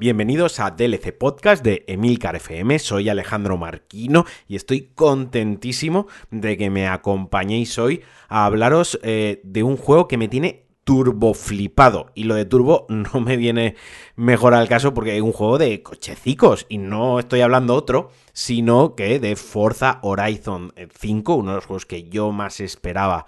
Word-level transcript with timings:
bienvenidos 0.00 0.60
a 0.60 0.70
DLC 0.70 1.12
Podcast 1.12 1.62
de 1.62 1.84
Emilcar 1.86 2.34
FM, 2.34 2.78
soy 2.78 3.10
Alejandro 3.10 3.58
Marquino 3.58 4.24
y 4.48 4.56
estoy 4.56 4.92
contentísimo 4.94 6.06
de 6.30 6.56
que 6.56 6.70
me 6.70 6.88
acompañéis 6.88 7.78
hoy 7.78 8.00
a 8.30 8.46
hablaros 8.46 8.98
eh, 9.02 9.42
de 9.44 9.62
un 9.62 9.76
juego 9.76 10.08
que 10.08 10.16
me 10.16 10.28
tiene 10.28 10.64
turbo 10.84 11.34
flipado. 11.34 12.12
Y 12.14 12.24
lo 12.24 12.34
de 12.34 12.46
turbo 12.46 12.86
no 12.88 13.20
me 13.20 13.36
viene 13.36 13.76
mejor 14.16 14.54
al 14.54 14.68
caso 14.68 14.94
porque 14.94 15.16
es 15.16 15.22
un 15.22 15.32
juego 15.32 15.58
de 15.58 15.82
cochecicos. 15.82 16.64
Y 16.70 16.78
no 16.78 17.18
estoy 17.18 17.42
hablando 17.42 17.74
otro, 17.74 18.10
sino 18.32 18.94
que 18.94 19.20
de 19.20 19.36
Forza 19.36 19.98
Horizon 20.00 20.72
5, 20.98 21.34
uno 21.34 21.50
de 21.50 21.56
los 21.56 21.66
juegos 21.66 21.84
que 21.84 22.04
yo 22.04 22.32
más 22.32 22.60
esperaba 22.60 23.26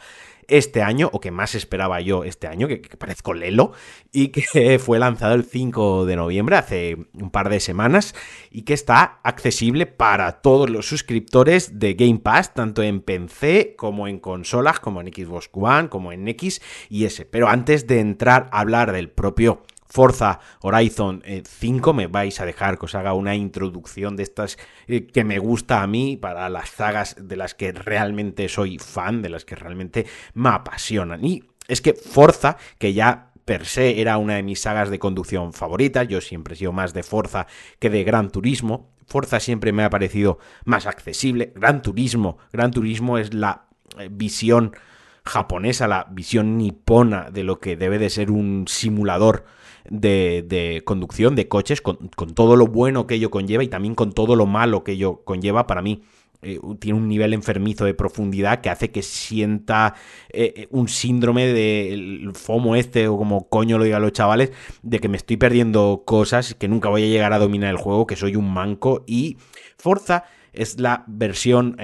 este 0.53 0.83
año, 0.83 1.09
o 1.13 1.21
que 1.21 1.31
más 1.31 1.55
esperaba 1.55 2.01
yo 2.01 2.25
este 2.25 2.47
año, 2.47 2.69
que, 2.69 2.79
parezco 2.99 3.33
lelo, 3.33 3.73
y 4.13 4.29
que 4.29 4.79
fue 4.79 4.99
lanzado 4.99 5.35
el 5.35 5.45
5 5.45 6.05
de 6.05 6.17
noviembre, 6.17 6.57
hace 6.57 6.97
un 7.15 7.31
par 7.31 7.49
de 7.49 7.59
semanas, 7.59 8.15
y 8.51 8.63
que 8.63 8.75
está 8.75 9.21
accesible 9.23 9.87
para 9.87 10.43
todos 10.43 10.69
los 10.69 10.87
suscriptores 10.87 11.79
de 11.79 11.95
Game 11.95 12.19
Pass, 12.19 12.53
tanto 12.53 12.83
en 12.83 13.01
PC 13.01 13.75
como 13.77 14.09
en 14.09 14.19
consolas, 14.19 14.79
como 14.79 15.01
en 15.01 15.09
Xbox 15.09 15.49
One, 15.53 15.89
como 15.89 16.13
en 16.13 16.29
X 16.29 16.61
y 16.91 17.07
S. 17.07 17.25
Pero 17.25 17.49
antes 17.49 17.87
de 17.87 18.01
entrar 18.01 18.49
a 18.53 18.61
hablar 18.61 18.93
del 18.93 19.09
propio 19.09 19.63
Forza 19.93 20.41
Horizon 20.63 21.23
5, 21.47 21.91
eh, 21.91 21.93
me 21.93 22.07
vais 22.07 22.41
a 22.41 22.47
dejar 22.47 22.79
que 22.79 22.87
os 22.87 22.95
haga 22.95 23.13
una 23.13 23.35
introducción 23.35 24.17
de 24.17 24.23
estas 24.23 24.57
eh, 24.87 25.07
que 25.07 25.23
me 25.23 25.39
gusta 25.39 25.83
a 25.83 25.87
mí 25.87 26.17
para 26.17 26.49
las 26.49 26.71
sagas 26.71 27.15
de 27.21 27.37
las 27.37 27.55
que 27.55 27.73
realmente 27.73 28.49
soy 28.49 28.79
fan, 28.79 29.21
de 29.21 29.29
las 29.29 29.45
que 29.45 29.55
realmente 29.55 30.07
me 30.33 30.49
apasionan. 30.49 31.23
Y 31.23 31.45
es 31.69 31.83
que 31.83 31.93
Forza, 31.93 32.57
que 32.79 32.95
ya 32.95 33.33
per 33.45 33.67
se 33.67 34.01
era 34.01 34.17
una 34.17 34.37
de 34.37 34.43
mis 34.43 34.63
sagas 34.63 34.89
de 34.89 34.99
conducción 34.99 35.53
favoritas, 35.53 36.09
yo 36.09 36.23
siempre 36.23 36.55
he 36.55 36.57
sido 36.57 36.73
más 36.73 36.95
de 36.95 37.03
Forza 37.03 37.47
que 37.79 37.91
de 37.91 38.03
Gran 38.03 38.31
Turismo. 38.31 38.89
Forza 39.07 39.41
siempre 39.41 39.73
me 39.73 39.85
ha 39.85 39.91
parecido 39.91 40.39
más 40.65 40.87
accesible. 40.87 41.53
Gran 41.55 41.83
Turismo, 41.83 42.39
Gran 42.51 42.71
Turismo 42.71 43.19
es 43.19 43.35
la 43.35 43.67
eh, 43.99 44.09
visión 44.11 44.75
japonesa, 45.23 45.87
la 45.87 46.07
visión 46.11 46.57
nipona 46.57 47.31
de 47.31 47.45
lo 47.45 47.61
que 47.61 47.77
debe 47.77 47.99
de 47.99 48.09
ser 48.09 48.31
un 48.31 48.65
simulador 48.69 49.45
de, 49.89 50.83
conducción 50.85 51.35
de 51.35 51.49
coches, 51.49 51.81
con, 51.81 51.99
todo 52.35 52.57
lo 52.57 52.67
bueno 52.67 53.07
que 53.07 53.15
ello 53.15 53.31
conlleva 53.31 53.65
y 53.65 53.69
también 53.69 53.95
con 53.95 54.13
todo 54.13 54.37
lo 54.37 54.47
malo 54.47 54.85
que 54.85 54.93
ello 54.93 55.23
conlleva, 55.25 55.67
para 55.67 55.83
mí. 55.83 56.03
Eh, 56.45 56.59
tiene 56.81 56.99
un 56.99 57.07
nivel 57.07 57.35
enfermizo 57.35 57.85
de 57.85 57.95
profundidad 57.95 58.61
que 58.61 58.69
hace 58.69 58.91
que 58.91 59.03
sienta 59.03 59.95
eh, 60.29 60.53
eh, 60.57 60.69
un 60.73 60.89
síndrome 60.89 61.47
del 61.47 62.33
FOMO 62.35 62.75
este, 62.75 63.07
o 63.07 63.17
como 63.17 63.49
coño 63.49 63.79
lo 63.79 63.85
digan 63.85 64.03
los 64.03 64.11
chavales, 64.11 64.51
de 64.83 64.99
que 64.99 65.09
me 65.09 65.17
estoy 65.17 65.37
perdiendo 65.37 66.03
cosas, 66.05 66.57
que 66.57 66.67
nunca 66.67 66.89
voy 66.89 67.05
a 67.05 67.07
llegar 67.07 67.33
a 67.33 67.39
dominar 67.39 67.71
el 67.71 67.77
juego, 67.77 68.09
que 68.09 68.17
soy 68.17 68.35
un 68.35 68.53
manco 68.53 69.05
y 69.07 69.37
Forza 69.79 70.25
es 70.53 70.81
la 70.81 71.05
versión 71.07 71.77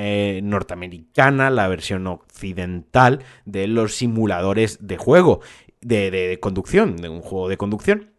norteamericana, 0.42 1.48
la 1.48 1.68
versión 1.68 2.06
occidental 2.06 3.20
de 3.46 3.66
los 3.68 3.94
simuladores 3.94 4.78
de 4.86 4.98
juego 4.98 5.40
de, 5.80 6.38
conducción, 6.40 6.96
de 6.96 7.08
un 7.08 7.20
juego 7.20 7.48
de 7.48 7.56
conducción 7.56 8.10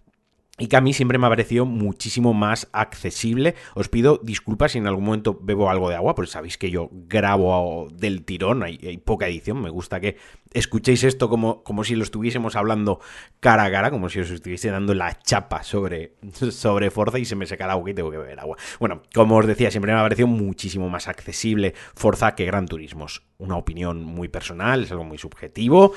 y 0.59 0.67
que 0.67 0.75
a 0.75 0.81
mí 0.81 0.93
siempre 0.93 1.17
me 1.17 1.25
ha 1.25 1.29
parecido 1.29 1.65
muchísimo 1.65 2.33
más 2.33 2.67
accesible. 2.73 3.55
Os 3.75 3.87
pido 3.87 4.19
disculpas 4.21 4.73
si 4.73 4.77
en 4.77 4.87
algún 4.87 5.05
momento 5.05 5.39
bebo 5.41 5.69
algo 5.69 5.89
de 5.89 5.95
agua, 5.95 6.15
porque 6.15 6.31
sabéis 6.31 6.57
que 6.57 6.69
yo 6.69 6.89
grabo 6.91 7.87
del 7.93 8.25
tirón, 8.25 8.63
hay, 8.63 8.97
poca 8.97 9.27
edición, 9.27 9.61
me 9.61 9.69
gusta 9.69 10.01
que 10.01 10.17
escuchéis 10.53 11.03
esto 11.03 11.29
como, 11.29 11.63
como, 11.63 11.83
si 11.83 11.95
lo 11.95 12.03
estuviésemos 12.03 12.55
hablando 12.55 12.99
cara 13.39 13.65
a 13.65 13.71
cara, 13.71 13.91
como 13.91 14.09
si 14.09 14.19
os 14.19 14.29
estuviese 14.31 14.69
dando 14.69 14.93
la 14.93 15.17
chapa 15.19 15.63
sobre, 15.63 16.13
sobre 16.51 16.89
Forza 16.89 17.19
y 17.19 17.25
se 17.25 17.35
me 17.35 17.45
seca 17.45 17.65
el 17.65 17.71
agua 17.71 17.89
y 17.89 17.93
tengo 17.93 18.11
que 18.11 18.17
beber 18.17 18.39
agua. 18.39 18.57
Bueno, 18.79 19.03
como 19.13 19.37
os 19.37 19.45
decía, 19.45 19.71
siempre 19.71 19.93
me 19.93 19.99
ha 19.99 20.03
parecido 20.03 20.27
muchísimo 20.27 20.89
más 20.89 21.07
accesible 21.07 21.73
Forza 21.93 22.35
que 22.35 22.45
Gran 22.45 22.67
Turismo. 22.67 23.05
Una 23.37 23.55
opinión 23.55 24.03
muy 24.03 24.27
personal, 24.27 24.83
es 24.83 24.91
algo 24.91 25.05
muy 25.05 25.17
subjetivo. 25.17 25.93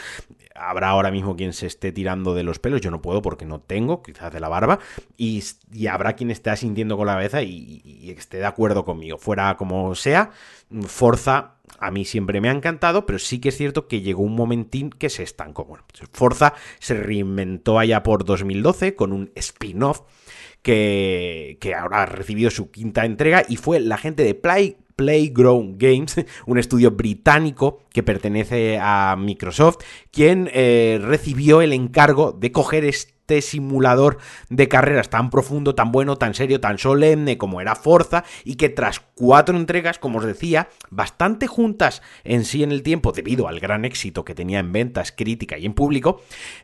Habrá 0.54 0.90
ahora 0.90 1.10
mismo 1.10 1.34
quien 1.34 1.52
se 1.52 1.66
esté 1.66 1.90
tirando 1.90 2.34
de 2.34 2.44
los 2.44 2.58
pelos, 2.58 2.80
yo 2.80 2.90
no 2.90 3.02
puedo 3.02 3.22
porque 3.22 3.46
no 3.46 3.60
tengo, 3.60 4.02
quizás 4.02 4.32
de 4.32 4.38
la 4.38 4.48
barba, 4.48 4.78
y, 5.16 5.42
habrá 5.90 6.12
quien 6.12 6.30
esté 6.30 6.50
asintiendo 6.50 6.96
con 6.96 7.06
la 7.06 7.14
cabeza 7.14 7.42
y, 7.42 7.82
y 7.84 8.10
esté 8.10 8.36
de 8.36 8.44
acuerdo 8.46 8.84
conmigo. 8.84 9.18
Fuera 9.18 9.56
como 9.56 9.94
sea, 9.94 10.30
Forza 10.86 11.56
a 11.78 11.90
mí 11.90 12.04
siempre 12.04 12.40
me 12.40 12.48
ha 12.48 12.52
encantado, 12.52 13.06
pero 13.06 13.18
sí 13.18 13.40
que 13.40 13.48
es 13.48 13.56
cierto 13.56 13.88
que 13.88 14.02
llegó 14.02 14.22
un 14.22 14.36
momentín 14.36 14.90
que 14.90 15.10
se 15.10 15.24
estancó. 15.24 15.64
Bueno, 15.64 15.84
pues 15.88 16.08
Forza 16.12 16.54
se 16.78 16.94
reinventó 16.94 17.78
allá 17.78 18.04
por 18.04 18.24
2012 18.24 18.94
con 18.94 19.12
un 19.12 19.32
spin-off 19.34 20.02
que, 20.62 21.58
ahora 21.76 22.02
ha 22.02 22.06
recibido 22.06 22.50
su 22.50 22.70
quinta 22.70 23.04
entrega 23.04 23.44
y 23.48 23.56
fue 23.56 23.80
la 23.80 23.98
gente 23.98 24.22
de 24.22 24.34
Play, 24.34 24.76
Playground 24.94 25.76
Games, 25.76 26.14
un 26.46 26.58
estudio 26.58 26.92
británico 26.92 27.80
que 27.92 28.04
pertenece 28.04 28.78
a 28.80 29.16
Microsoft, 29.18 29.78
quien 30.12 30.48
eh, 30.52 31.00
recibió 31.02 31.62
el 31.62 31.72
encargo 31.72 32.32
de 32.32 32.52
coger 32.52 32.84
este 33.22 33.40
simulador 33.40 34.18
de 34.50 34.66
carreras 34.68 35.08
tan 35.08 35.30
profundo, 35.30 35.76
tan 35.76 35.92
bueno, 35.92 36.16
tan 36.16 36.34
serio, 36.34 36.60
tan 36.60 36.78
solemne 36.78 37.38
como 37.38 37.60
era 37.60 37.76
Forza 37.76 38.24
y 38.44 38.56
que 38.56 38.68
tras 38.68 38.98
cuatro 38.98 39.56
entregas, 39.56 40.00
como 40.00 40.18
os 40.18 40.24
decía, 40.24 40.68
bastante 40.90 41.46
juntas 41.46 42.02
en 42.24 42.44
sí 42.44 42.64
en 42.64 42.72
el 42.72 42.82
tiempo 42.82 43.12
debido 43.12 43.46
al 43.46 43.60
gran 43.60 43.84
éxito 43.84 44.24
que 44.24 44.34
tenía 44.34 44.58
en 44.58 44.72
ventas, 44.72 45.12
crítica 45.12 45.56
y 45.56 45.66
en 45.66 45.72
público, 45.72 46.20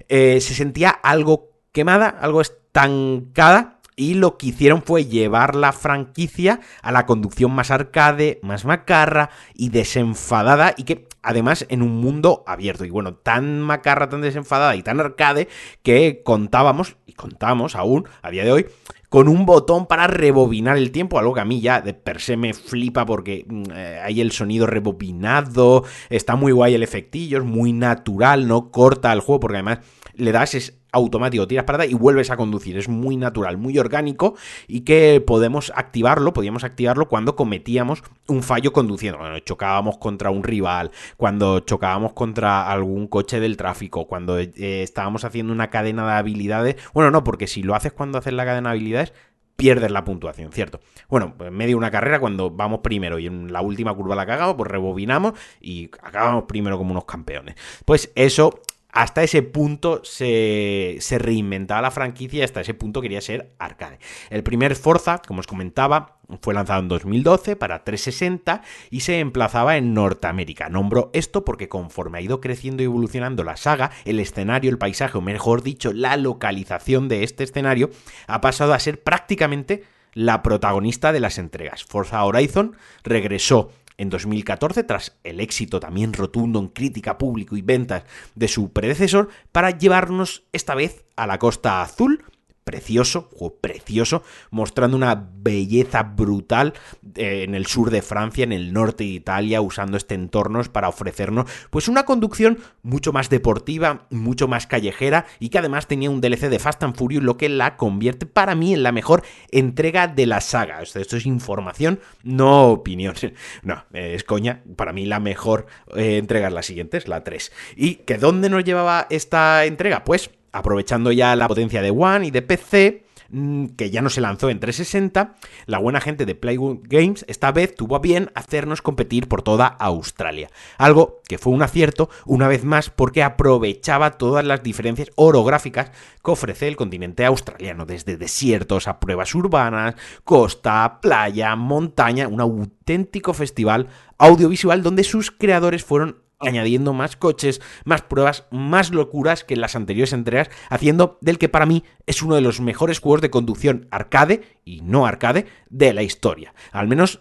eh, 0.08 0.40
se 0.40 0.54
sentía 0.54 0.90
algo 0.90 1.52
quemada, 1.70 2.08
algo 2.08 2.40
estancada 2.40 3.77
y 3.98 4.14
lo 4.14 4.38
que 4.38 4.46
hicieron 4.46 4.82
fue 4.82 5.06
llevar 5.06 5.56
la 5.56 5.72
franquicia 5.72 6.60
a 6.82 6.92
la 6.92 7.04
conducción 7.04 7.50
más 7.52 7.72
arcade, 7.72 8.38
más 8.42 8.64
macarra 8.64 9.30
y 9.54 9.70
desenfadada 9.70 10.72
y 10.76 10.84
que 10.84 11.08
además 11.20 11.66
en 11.68 11.82
un 11.82 11.96
mundo 12.00 12.44
abierto. 12.46 12.84
Y 12.84 12.90
bueno, 12.90 13.14
tan 13.14 13.60
macarra, 13.60 14.08
tan 14.08 14.20
desenfadada 14.20 14.76
y 14.76 14.84
tan 14.84 15.00
arcade 15.00 15.48
que 15.82 16.22
contábamos 16.24 16.96
y 17.06 17.14
contamos 17.14 17.74
aún 17.74 18.08
a 18.22 18.30
día 18.30 18.44
de 18.44 18.52
hoy 18.52 18.66
con 19.08 19.26
un 19.26 19.46
botón 19.46 19.86
para 19.86 20.06
rebobinar 20.06 20.76
el 20.76 20.92
tiempo, 20.92 21.18
algo 21.18 21.34
que 21.34 21.40
a 21.40 21.44
mí 21.44 21.60
ya 21.60 21.80
de 21.80 21.94
per 21.94 22.20
se 22.20 22.36
me 22.36 22.52
flipa 22.52 23.06
porque 23.06 23.44
mm, 23.48 23.62
eh, 23.74 24.00
hay 24.04 24.20
el 24.20 24.32
sonido 24.32 24.66
rebobinado, 24.66 25.84
está 26.10 26.36
muy 26.36 26.52
guay 26.52 26.74
el 26.74 26.82
efectillo, 26.82 27.38
es 27.38 27.44
muy 27.44 27.72
natural, 27.72 28.46
no 28.46 28.70
corta 28.70 29.12
el 29.12 29.20
juego 29.20 29.40
porque 29.40 29.56
además 29.56 29.78
le 30.14 30.32
das 30.32 30.54
es 30.54 30.77
automático, 30.92 31.46
tiras 31.46 31.64
para 31.64 31.76
atrás 31.76 31.92
y 31.92 31.94
vuelves 31.94 32.30
a 32.30 32.36
conducir. 32.36 32.76
Es 32.78 32.88
muy 32.88 33.16
natural, 33.16 33.56
muy 33.56 33.78
orgánico 33.78 34.34
y 34.66 34.80
que 34.80 35.22
podemos 35.24 35.72
activarlo, 35.74 36.32
podíamos 36.32 36.64
activarlo 36.64 37.08
cuando 37.08 37.36
cometíamos 37.36 38.02
un 38.26 38.42
fallo 38.42 38.72
conduciendo. 38.72 39.18
Cuando 39.18 39.38
chocábamos 39.40 39.98
contra 39.98 40.30
un 40.30 40.42
rival, 40.44 40.90
cuando 41.16 41.60
chocábamos 41.60 42.12
contra 42.12 42.70
algún 42.70 43.06
coche 43.06 43.40
del 43.40 43.56
tráfico, 43.56 44.06
cuando 44.06 44.38
eh, 44.38 44.52
estábamos 44.56 45.24
haciendo 45.24 45.52
una 45.52 45.70
cadena 45.70 46.06
de 46.06 46.12
habilidades. 46.12 46.76
Bueno, 46.94 47.10
no, 47.10 47.24
porque 47.24 47.46
si 47.46 47.62
lo 47.62 47.74
haces 47.74 47.92
cuando 47.92 48.18
haces 48.18 48.32
la 48.32 48.44
cadena 48.44 48.70
de 48.70 48.76
habilidades, 48.76 49.12
pierdes 49.58 49.90
la 49.90 50.04
puntuación, 50.04 50.52
¿cierto? 50.52 50.78
Bueno, 51.08 51.34
en 51.40 51.52
medio 51.52 51.70
de 51.70 51.74
una 51.74 51.90
carrera, 51.90 52.20
cuando 52.20 52.48
vamos 52.48 52.78
primero 52.80 53.18
y 53.18 53.26
en 53.26 53.52
la 53.52 53.60
última 53.60 53.92
curva 53.92 54.14
la 54.14 54.24
cagamos, 54.24 54.54
pues 54.54 54.70
rebobinamos 54.70 55.32
y 55.60 55.90
acabamos 56.00 56.44
primero 56.44 56.78
como 56.78 56.92
unos 56.92 57.06
campeones. 57.06 57.56
Pues 57.84 58.12
eso 58.14 58.62
hasta 58.90 59.22
ese 59.22 59.42
punto 59.42 60.00
se, 60.02 60.98
reinventaba 61.18 61.82
la 61.82 61.90
franquicia 61.90 62.40
y 62.40 62.42
hasta 62.42 62.62
ese 62.62 62.74
punto 62.74 63.02
quería 63.02 63.20
ser 63.20 63.52
arcade. 63.58 63.98
El 64.30 64.42
primer 64.42 64.76
Forza, 64.76 65.20
como 65.26 65.40
os 65.40 65.46
comentaba, 65.46 66.18
fue 66.40 66.54
lanzado 66.54 66.80
en 66.80 66.88
2012 66.88 67.56
para 67.56 67.84
360 67.84 68.62
y 68.90 69.00
se 69.00 69.20
emplazaba 69.20 69.76
en 69.76 69.94
Norteamérica. 69.94 70.68
Nombro 70.68 71.10
esto 71.12 71.44
porque 71.44 71.68
conforme 71.68 72.18
ha 72.18 72.22
ido 72.22 72.40
creciendo 72.40 72.82
y 72.82 72.86
evolucionando 72.86 73.44
la 73.44 73.56
saga, 73.56 73.90
el 74.04 74.20
escenario, 74.20 74.70
el 74.70 74.78
paisaje, 74.78 75.18
o 75.18 75.20
mejor 75.20 75.62
dicho, 75.62 75.92
la 75.92 76.16
localización 76.16 77.08
de 77.08 77.24
este 77.24 77.44
escenario, 77.44 77.90
ha 78.26 78.40
pasado 78.40 78.72
a 78.72 78.78
ser 78.78 79.02
prácticamente 79.02 79.84
la 80.14 80.42
protagonista 80.42 81.12
de 81.12 81.20
las 81.20 81.38
entregas. 81.38 81.84
Forza 81.84 82.24
Horizon 82.24 82.76
regresó 83.04 83.70
en 83.98 84.10
2014 84.10 84.84
tras 84.84 85.18
el 85.24 85.40
éxito 85.40 85.80
también 85.80 86.12
rotundo 86.12 86.58
en 86.60 86.68
crítica, 86.68 87.18
público 87.18 87.56
y 87.56 87.62
ventas 87.62 88.04
de 88.34 88.48
su 88.48 88.72
predecesor 88.72 89.28
para 89.52 89.70
llevarnos 89.72 90.44
esta 90.52 90.74
vez 90.74 91.04
a 91.16 91.26
la 91.26 91.38
Costa 91.38 91.82
Azul 91.82 92.24
precioso, 92.68 93.30
juego 93.32 93.56
precioso, 93.62 94.22
mostrando 94.50 94.94
una 94.94 95.30
belleza 95.36 96.02
brutal 96.02 96.74
eh, 97.14 97.44
en 97.44 97.54
el 97.54 97.64
sur 97.64 97.90
de 97.90 98.02
Francia, 98.02 98.44
en 98.44 98.52
el 98.52 98.74
norte 98.74 99.04
de 99.04 99.10
Italia, 99.10 99.62
usando 99.62 99.96
este 99.96 100.14
entorno 100.14 100.60
para 100.70 100.90
ofrecernos 100.90 101.50
pues 101.70 101.88
una 101.88 102.04
conducción 102.04 102.58
mucho 102.82 103.10
más 103.10 103.30
deportiva, 103.30 104.06
mucho 104.10 104.48
más 104.48 104.66
callejera 104.66 105.24
y 105.38 105.48
que 105.48 105.58
además 105.58 105.86
tenía 105.86 106.10
un 106.10 106.20
DLC 106.20 106.50
de 106.50 106.58
Fast 106.58 106.82
and 106.82 106.94
Furious, 106.94 107.24
lo 107.24 107.38
que 107.38 107.48
la 107.48 107.78
convierte 107.78 108.26
para 108.26 108.54
mí 108.54 108.74
en 108.74 108.82
la 108.82 108.92
mejor 108.92 109.22
entrega 109.50 110.06
de 110.06 110.26
la 110.26 110.42
saga. 110.42 110.82
Esto, 110.82 110.98
es 110.98 111.24
información, 111.24 112.00
no 112.22 112.68
opinión. 112.68 113.14
No, 113.62 113.84
es 113.92 114.24
coña, 114.24 114.62
para 114.76 114.92
mí 114.92 115.06
la 115.06 115.20
mejor 115.20 115.66
eh, 115.96 116.18
entrega 116.18 116.48
es 116.48 116.54
la 116.54 116.62
siguiente, 116.62 116.98
es 116.98 117.08
la 117.08 117.24
3. 117.24 117.50
¿Y 117.76 117.96
que 117.96 118.18
dónde 118.18 118.50
nos 118.50 118.64
llevaba 118.64 119.06
esta 119.10 119.64
entrega? 119.64 120.04
Pues 120.04 120.30
aprovechando 120.52 121.12
ya 121.12 121.36
la 121.36 121.48
potencia 121.48 121.82
de 121.82 121.90
One 121.90 122.26
y 122.26 122.30
de 122.30 122.42
PC, 122.42 123.04
mm, 123.30 123.66
que 123.76 123.90
ya 123.90 124.02
no 124.02 124.10
se 124.10 124.20
lanzó 124.20 124.50
en 124.50 124.60
360, 124.60 125.36
la 125.66 125.78
buena 125.78 126.00
gente 126.00 126.26
de 126.26 126.34
Playwood 126.34 126.78
Games 126.82 127.24
esta 127.28 127.52
vez 127.52 127.74
tuvo 127.74 127.96
a 127.96 128.00
bien 128.00 128.30
hacernos 128.34 128.82
competir 128.82 129.28
por 129.28 129.42
toda 129.42 129.66
Australia. 129.66 130.50
Algo 130.78 131.20
que 131.28 131.38
fue 131.38 131.52
un 131.52 131.62
acierto, 131.62 132.08
una 132.24 132.48
vez 132.48 132.64
más, 132.64 132.90
porque 132.90 133.22
aprovechaba 133.22 134.12
todas 134.12 134.44
las 134.44 134.62
diferencias 134.62 135.10
orográficas 135.16 135.90
que 136.22 136.30
ofrece 136.30 136.68
el 136.68 136.76
continente 136.76 137.24
australiano, 137.24 137.86
desde 137.86 138.16
desiertos 138.16 138.88
a 138.88 139.00
pruebas 139.00 139.34
urbanas, 139.34 139.94
costa, 140.24 141.00
playa, 141.00 141.54
montaña, 141.56 142.28
un 142.28 142.40
auténtico 142.40 143.34
festival 143.34 143.88
audiovisual 144.18 144.82
donde 144.82 145.04
sus 145.04 145.30
creadores 145.30 145.84
fueron 145.84 146.27
añadiendo 146.40 146.92
más 146.92 147.16
coches, 147.16 147.60
más 147.84 148.02
pruebas, 148.02 148.46
más 148.50 148.90
locuras 148.90 149.44
que 149.44 149.54
en 149.54 149.60
las 149.60 149.76
anteriores 149.76 150.12
entregas, 150.12 150.50
haciendo 150.70 151.18
del 151.20 151.38
que 151.38 151.48
para 151.48 151.66
mí 151.66 151.84
es 152.06 152.22
uno 152.22 152.34
de 152.34 152.40
los 152.40 152.60
mejores 152.60 153.00
juegos 153.00 153.20
de 153.20 153.30
conducción 153.30 153.88
arcade 153.90 154.42
y 154.64 154.80
no 154.82 155.06
arcade 155.06 155.46
de 155.68 155.92
la 155.92 156.02
historia. 156.02 156.54
Al 156.72 156.88
menos 156.88 157.20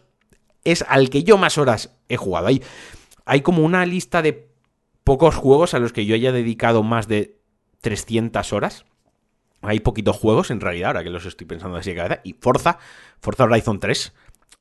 es 0.63 0.83
al 0.87 1.09
que 1.09 1.23
yo 1.23 1.37
más 1.37 1.57
horas 1.57 1.95
he 2.09 2.17
jugado. 2.17 2.47
Hay, 2.47 2.61
hay 3.25 3.41
como 3.41 3.63
una 3.63 3.85
lista 3.85 4.21
de 4.21 4.49
pocos 5.03 5.35
juegos 5.35 5.73
a 5.73 5.79
los 5.79 5.93
que 5.93 6.05
yo 6.05 6.15
haya 6.15 6.31
dedicado 6.31 6.83
más 6.83 7.07
de 7.07 7.39
300 7.81 8.53
horas. 8.53 8.85
Hay 9.61 9.79
poquitos 9.79 10.15
juegos 10.15 10.51
en 10.51 10.61
realidad, 10.61 10.89
ahora 10.89 11.03
que 11.03 11.09
los 11.09 11.25
estoy 11.25 11.47
pensando 11.47 11.77
así 11.77 11.89
de 11.89 11.95
cabeza. 11.95 12.21
Y 12.23 12.33
Forza, 12.33 12.77
Forza 13.19 13.45
Horizon 13.45 13.79
3, 13.79 14.13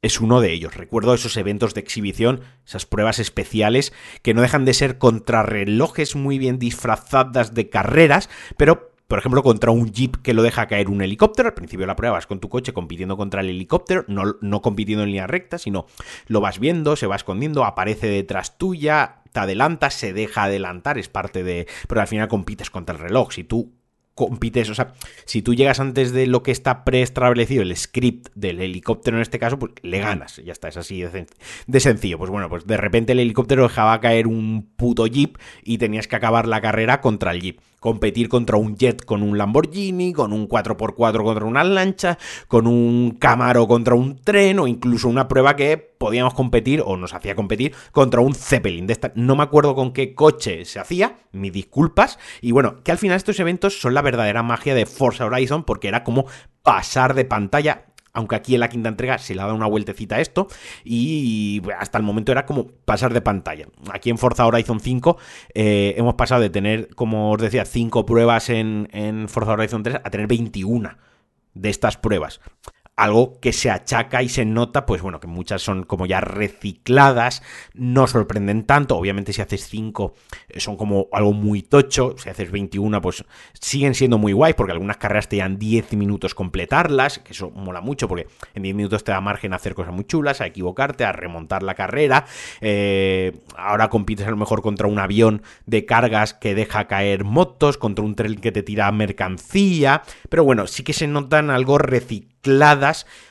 es 0.07 0.21
uno 0.21 0.41
de 0.41 0.53
ellos. 0.53 0.75
Recuerdo 0.75 1.15
esos 1.15 1.37
eventos 1.37 1.75
de 1.75 1.81
exhibición, 1.81 2.41
esas 2.67 2.87
pruebas 2.87 3.19
especiales 3.19 3.93
que 4.23 4.35
no 4.35 4.43
dejan 4.43 4.65
de 4.65 4.75
ser 4.75 4.99
contrarrelojes 4.99 6.17
muy 6.17 6.39
bien 6.39 6.59
disfrazadas 6.59 7.55
de 7.55 7.69
carreras, 7.69 8.31
pero 8.57 8.93
por 9.09 9.21
ejemplo, 9.21 9.43
contra 9.43 9.71
un 9.71 9.93
jeep 9.93 10.17
que 10.17 10.35
lo 10.35 10.43
deja 10.43 10.67
caer 10.67 10.89
un 10.89 11.01
helicóptero. 11.01 11.49
Al 11.49 11.55
principio 11.55 11.87
la 11.87 11.95
prueba 11.95 12.17
vas 12.17 12.27
con 12.27 12.41
tu 12.41 12.49
coche 12.49 12.73
compitiendo 12.73 13.17
contra 13.17 13.41
el 13.41 13.51
helicóptero, 13.51 14.05
no, 14.09 14.37
no 14.41 14.63
compitiendo 14.63 15.05
en 15.05 15.11
línea 15.11 15.29
recta, 15.29 15.59
sino 15.59 15.87
lo 16.27 16.41
vas 16.41 16.59
viendo, 16.59 16.97
se 16.97 17.07
va 17.07 17.15
escondiendo, 17.15 17.65
aparece 17.65 18.09
detrás 18.09 18.59
tuya, 18.59 19.23
te 19.33 19.41
adelanta, 19.41 19.91
se 19.91 20.13
deja 20.13 20.45
adelantar, 20.45 20.99
es 20.99 21.09
parte 21.09 21.45
de... 21.45 21.69
Pero 21.87 22.01
al 22.01 22.09
final 22.09 22.27
compites 22.27 22.71
contra 22.71 22.97
el 22.97 23.01
reloj. 23.01 23.33
Si 23.33 23.45
tú 23.45 23.76
compites, 24.17 24.71
o 24.71 24.75
sea, 24.75 24.95
si 25.27 25.43
tú 25.43 25.55
llegas 25.55 25.79
antes 25.79 26.11
de 26.11 26.27
lo 26.27 26.43
que 26.43 26.51
está 26.51 26.85
preestablecido, 26.85 27.63
el 27.63 27.77
script 27.77 28.29
del 28.35 28.61
helicóptero 28.61 29.19
en 29.19 29.23
este 29.23 29.39
caso, 29.39 29.59
pues 29.59 29.73
le 29.83 30.01
ganas, 30.01 30.41
ya 30.45 30.53
está, 30.53 30.69
es 30.69 30.79
así 30.79 31.03
de, 31.03 31.81
sencillo. 31.81 32.19
Pues 32.19 32.31
bueno, 32.31 32.49
pues 32.49 32.67
de 32.67 32.79
repente 32.79 33.13
el 33.13 33.21
helicóptero 33.21 33.65
dejaba 33.65 34.01
caer 34.01 34.27
un 34.27 34.69
puto 34.77 35.07
jeep 35.07 35.37
y 35.63 35.77
tenías 35.77 36.09
que 36.09 36.17
acabar 36.17 36.49
la 36.49 36.63
carrera 36.63 37.01
contra 37.01 37.31
el 37.31 37.43
jeep 37.43 37.61
competir 37.79 38.29
contra 38.29 38.57
un 38.57 38.77
jet 38.77 39.05
con 39.05 39.23
un 39.23 39.39
Lamborghini, 39.39 40.13
con 40.13 40.33
un 40.33 40.49
4x4 40.49 41.23
contra 41.23 41.45
una 41.45 41.63
lancha, 41.63 42.19
con 42.49 42.67
un 42.67 43.13
Camaro 43.13 43.69
contra 43.69 43.95
un 43.95 44.17
tren 44.17 44.59
o 44.59 44.67
incluso 44.67 45.09
una 45.09 45.29
prueba 45.29 45.55
que 45.55 45.95
podíamos 45.99 46.35
competir 46.35 46.83
o 46.85 46.97
nos 46.97 47.15
hacía 47.15 47.35
competir 47.35 47.75
contra 47.93 48.21
un 48.21 48.35
Zeppelin. 48.35 48.87
De 48.87 48.93
esta, 48.93 49.13
no 49.15 49.37
me 49.37 49.43
acuerdo 49.43 49.75
con 49.75 49.93
qué 49.93 50.15
coche 50.15 50.65
se 50.65 50.79
hacía, 50.79 51.19
mis 51.33 51.53
disculpas. 51.53 52.19
Y 52.41 52.53
bueno, 52.53 52.83
que 52.83 52.93
al 52.93 52.99
final 52.99 53.17
estos 53.17 53.41
eventos 53.41 53.81
son 53.81 53.95
la 53.95 54.03
verdadera 54.03 54.43
magia 54.43 54.75
de 54.75 54.87
Forza 54.87 55.25
Horizon 55.27 55.65
porque 55.65 55.89
era 55.89 56.05
como 56.05 56.27
pasar 56.63 57.15
de 57.15 57.25
pantalla 57.25 57.87
aunque 58.17 58.35
aquí 58.35 58.55
en 58.55 58.61
la 58.61 58.71
quinta 58.71 58.89
entrega 58.89 59.19
se 59.19 59.35
le 59.35 59.43
ha 59.43 59.45
dado 59.45 59.55
una 59.55 59.67
vueltecita 59.67 60.17
a 60.17 60.21
esto 60.21 60.49
y 60.85 61.61
hasta 61.79 61.99
el 61.99 62.05
momento 62.05 62.33
era 62.33 62.47
como 62.47 62.67
pasar 62.67 63.13
de 63.13 63.21
pantalla. 63.21 63.67
Aquí 63.93 64.09
en 64.09 64.17
Forza 64.17 64.47
Horizon 64.47 64.81
5 64.81 65.19
eh, 65.53 65.95
hemos 65.99 66.15
pasado 66.15 66.41
de 66.41 66.49
tener, 66.49 66.89
como 66.95 67.31
os 67.33 67.43
decía, 67.43 67.67
5 67.67 68.07
pruebas 68.07 68.49
en, 68.49 68.89
en 68.93 69.29
Forza 69.29 69.53
Horizon 69.53 69.83
3 69.83 69.97
a 70.03 70.11
tener 70.11 70.27
21 70.29 70.97
de 71.53 71.69
estas 71.69 71.99
pruebas 71.99 72.41
algo 72.97 73.39
que 73.41 73.53
se 73.53 73.71
achaca 73.71 74.23
y 74.23 74.29
se 74.29 74.45
nota, 74.47 74.87
pues 74.87 75.03
bueno, 75.03 75.21
que 75.21 75.27
muchas 75.27 75.61
son 75.61 75.85
como 75.85 76.07
ya 76.07 76.21
recicladas, 76.21 77.43
no 77.75 78.07
sorprenden 78.07 78.65
tanto, 78.65 78.97
obviamente 78.97 79.35
si 79.35 79.43
haces 79.43 79.69
5 79.69 80.15
eh, 80.49 80.61
son 80.61 80.77
como 80.77 81.09
algo 81.13 81.35
muy 81.35 81.63
tocho, 81.63 82.15
si 82.17 82.31
haces 82.31 82.51
21 82.51 83.01
pues 83.03 83.25
siguen 83.61 83.95
siendo 83.95 84.17
muy 84.17 84.33
guay, 84.33 84.55
porque 84.55 84.73
algunas 84.73 84.97
carreras 84.97 85.29
te 85.29 85.37
dan 85.37 85.59
10 85.59 85.93
minutos 85.93 86.35
completarlas, 86.35 87.19
que 87.19 87.33
eso 87.33 87.51
mola 87.51 87.83
mucho, 87.83 88.09
porque 88.09 88.27
en 88.55 88.63
10 88.63 88.75
minutos 88.75 89.05
te 89.05 89.13
da 89.13 89.21
margen 89.21 89.53
a 89.53 89.57
hacer 89.57 89.75
cosas 89.75 89.93
muy 89.93 90.05
chulas, 90.05 90.41
a 90.41 90.47
equivocarte, 90.47 91.05
a 91.05 91.13
remontar 91.13 91.63
la 91.63 91.75
carrera, 91.75 92.25
eh, 92.63 93.39
ahora 93.57 93.91
compites 93.91 94.27
a 94.27 94.31
lo 94.31 94.37
mejor 94.39 94.63
contra 94.63 94.87
un 94.87 94.99
avión 94.99 95.43
de 95.67 95.85
cargas 95.85 96.33
que 96.33 96.55
deja 96.55 96.87
caer 96.87 97.25
motos, 97.25 97.77
contra 97.77 98.05
un 98.05 98.15
tren 98.15 98.37
que 98.37 98.53
te 98.53 98.63
tira 98.63 98.91
mercancía, 98.91 100.03
pero 100.31 100.45
bueno, 100.45 100.67
sí 100.67 100.83
que 100.83 100.95
se 100.95 101.07
notan 101.07 101.51
algo 101.51 101.77
reciclado 101.77 102.36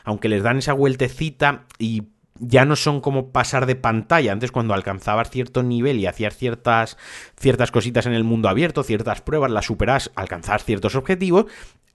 aunque 0.03 0.29
les 0.29 0.44
dan 0.44 0.57
esa 0.57 0.73
vueltecita 0.73 1.65
y 1.79 2.03
ya 2.39 2.65
no 2.65 2.75
son 2.75 3.01
como 3.01 3.31
pasar 3.31 3.65
de 3.65 3.75
pantalla. 3.75 4.31
Antes 4.31 4.51
cuando 4.51 4.73
alcanzabas 4.73 5.29
cierto 5.29 5.63
nivel 5.63 5.99
y 5.99 6.05
hacías 6.05 6.35
ciertas, 6.35 6.97
ciertas 7.37 7.71
cositas 7.71 8.05
en 8.05 8.13
el 8.13 8.23
mundo 8.23 8.49
abierto, 8.49 8.83
ciertas 8.83 9.21
pruebas, 9.21 9.51
las 9.51 9.65
superas, 9.65 10.11
alcanzabas 10.15 10.65
ciertos 10.65 10.95
objetivos, 10.95 11.45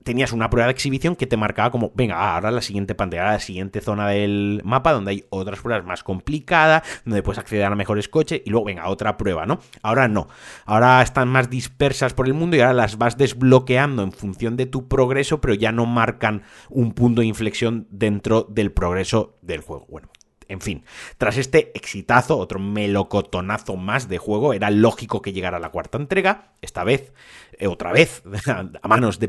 tenías 0.02 0.32
una 0.32 0.48
prueba 0.48 0.66
de 0.66 0.72
exhibición 0.72 1.16
que 1.16 1.26
te 1.26 1.36
marcaba 1.36 1.70
como, 1.70 1.92
venga, 1.94 2.34
ahora 2.34 2.50
la 2.50 2.62
siguiente 2.62 2.94
pantalla, 2.94 3.32
la 3.32 3.40
siguiente 3.40 3.80
zona 3.80 4.08
del 4.08 4.62
mapa 4.64 4.92
donde 4.92 5.10
hay 5.10 5.24
otras 5.30 5.60
pruebas 5.60 5.84
más 5.84 6.02
complicadas, 6.02 6.82
donde 7.04 7.22
puedes 7.22 7.38
acceder 7.38 7.64
a 7.64 7.74
mejores 7.74 8.08
coches 8.08 8.40
y 8.44 8.50
luego, 8.50 8.66
venga, 8.66 8.88
otra 8.88 9.16
prueba, 9.16 9.46
¿no? 9.46 9.60
Ahora 9.82 10.08
no. 10.08 10.28
Ahora 10.64 11.02
están 11.02 11.28
más 11.28 11.50
dispersas 11.50 12.14
por 12.14 12.26
el 12.26 12.34
mundo 12.34 12.56
y 12.56 12.60
ahora 12.60 12.72
las 12.72 12.98
vas 12.98 13.16
desbloqueando 13.16 14.02
en 14.02 14.12
función 14.12 14.56
de 14.56 14.66
tu 14.66 14.88
progreso, 14.88 15.40
pero 15.40 15.54
ya 15.54 15.72
no 15.72 15.86
marcan 15.86 16.42
un 16.68 16.92
punto 16.92 17.20
de 17.20 17.26
inflexión 17.26 17.86
dentro 17.90 18.46
del 18.48 18.72
progreso 18.72 19.36
del 19.42 19.60
juego. 19.60 19.86
Bueno, 19.88 20.08
en 20.50 20.60
fin, 20.60 20.84
tras 21.16 21.36
este 21.36 21.70
exitazo, 21.74 22.36
otro 22.36 22.58
melocotonazo 22.58 23.76
más 23.76 24.08
de 24.08 24.18
juego, 24.18 24.52
era 24.52 24.70
lógico 24.70 25.22
que 25.22 25.32
llegara 25.32 25.60
la 25.60 25.70
cuarta 25.70 25.96
entrega, 25.96 26.52
esta 26.60 26.82
vez, 26.82 27.12
eh, 27.58 27.68
otra 27.68 27.92
vez, 27.92 28.22
a 28.82 28.88
manos 28.88 29.18
de 29.20 29.28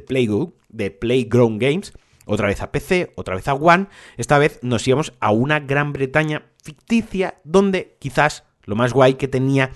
de 0.69 0.91
Playground 0.91 1.61
Games, 1.61 1.93
otra 2.25 2.47
vez 2.47 2.61
a 2.61 2.71
PC, 2.71 3.13
otra 3.15 3.35
vez 3.35 3.47
a 3.47 3.53
One, 3.53 3.87
esta 4.17 4.39
vez 4.39 4.59
nos 4.63 4.87
íbamos 4.87 5.13
a 5.19 5.31
una 5.31 5.59
Gran 5.59 5.93
Bretaña 5.93 6.47
ficticia 6.63 7.35
donde 7.43 7.97
quizás 7.99 8.43
lo 8.63 8.75
más 8.75 8.93
guay 8.93 9.15
que 9.15 9.27
tenía 9.27 9.71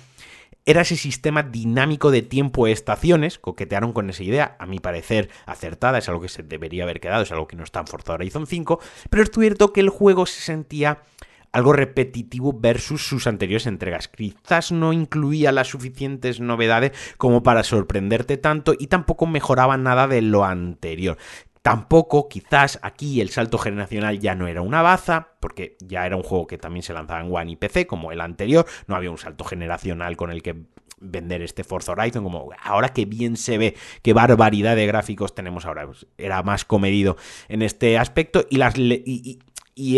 era 0.65 0.81
ese 0.81 0.95
sistema 0.95 1.43
dinámico 1.43 2.09
de 2.09 2.23
tiempo 2.23 2.65
estaciones, 2.65 3.37
coquetearon 3.37 3.93
con 3.93 4.09
esa 4.09 4.23
idea, 4.23 4.55
a 4.59 4.65
mi 4.65 4.79
parecer 4.79 5.29
acertada, 5.45 5.99
es 5.99 6.09
algo 6.09 6.21
que 6.21 6.29
se 6.29 6.41
debería 6.41 6.83
haber 6.83 6.99
quedado, 6.99 7.21
es 7.21 7.31
algo 7.31 7.47
que 7.47 7.55
no 7.55 7.63
está 7.63 7.81
en 7.81 7.87
Forza 7.87 8.13
Horizon 8.13 8.47
5, 8.47 8.79
pero 9.09 9.23
es 9.23 9.29
cierto 9.31 9.71
que 9.71 9.81
el 9.81 9.89
juego 9.89 10.25
se 10.25 10.41
sentía 10.41 11.03
algo 11.55 11.71
repetitivo 11.71 12.51
versus 12.53 13.07
sus 13.07 13.27
anteriores 13.27 13.65
entregas. 13.65 14.09
Quizás 14.09 14.73
no 14.73 14.91
incluía 14.91 15.53
las 15.53 15.69
suficientes 15.69 16.41
novedades 16.41 16.91
como 17.17 17.43
para 17.43 17.63
sorprenderte 17.63 18.35
tanto 18.35 18.73
y 18.77 18.87
tampoco 18.87 19.25
mejoraba 19.25 19.77
nada 19.77 20.09
de 20.09 20.21
lo 20.21 20.43
anterior. 20.43 21.17
Tampoco, 21.61 22.27
quizás 22.27 22.77
aquí 22.83 23.21
el 23.21 23.29
salto 23.29 23.57
generacional 23.57 24.19
ya 24.19 24.35
no 24.35 24.47
era 24.47 24.61
una 24.61 24.81
baza, 24.81 25.29
porque 25.39 25.77
ya 25.79 26.05
era 26.05 26.17
un 26.17 26.23
juego 26.23 26.45
que 26.45 26.57
también 26.57 26.83
se 26.83 26.93
lanzaba 26.93 27.21
en 27.21 27.33
One 27.33 27.53
y 27.53 27.55
PC, 27.55 27.87
como 27.87 28.11
el 28.11 28.19
anterior. 28.19 28.65
No 28.87 28.97
había 28.97 29.09
un 29.09 29.17
salto 29.17 29.45
generacional 29.45 30.17
con 30.17 30.31
el 30.31 30.43
que 30.43 30.65
vender 30.99 31.41
este 31.41 31.63
Forza 31.63 31.93
Horizon, 31.93 32.23
como 32.23 32.49
ahora 32.61 32.89
que 32.89 33.05
bien 33.05 33.37
se 33.37 33.57
ve, 33.57 33.75
qué 34.01 34.11
barbaridad 34.11 34.75
de 34.75 34.87
gráficos 34.87 35.33
tenemos 35.33 35.65
ahora. 35.65 35.85
Pues 35.85 36.05
era 36.17 36.43
más 36.43 36.65
comedido 36.65 37.15
en 37.47 37.61
este 37.61 37.97
aspecto 37.97 38.45
y, 38.49 38.59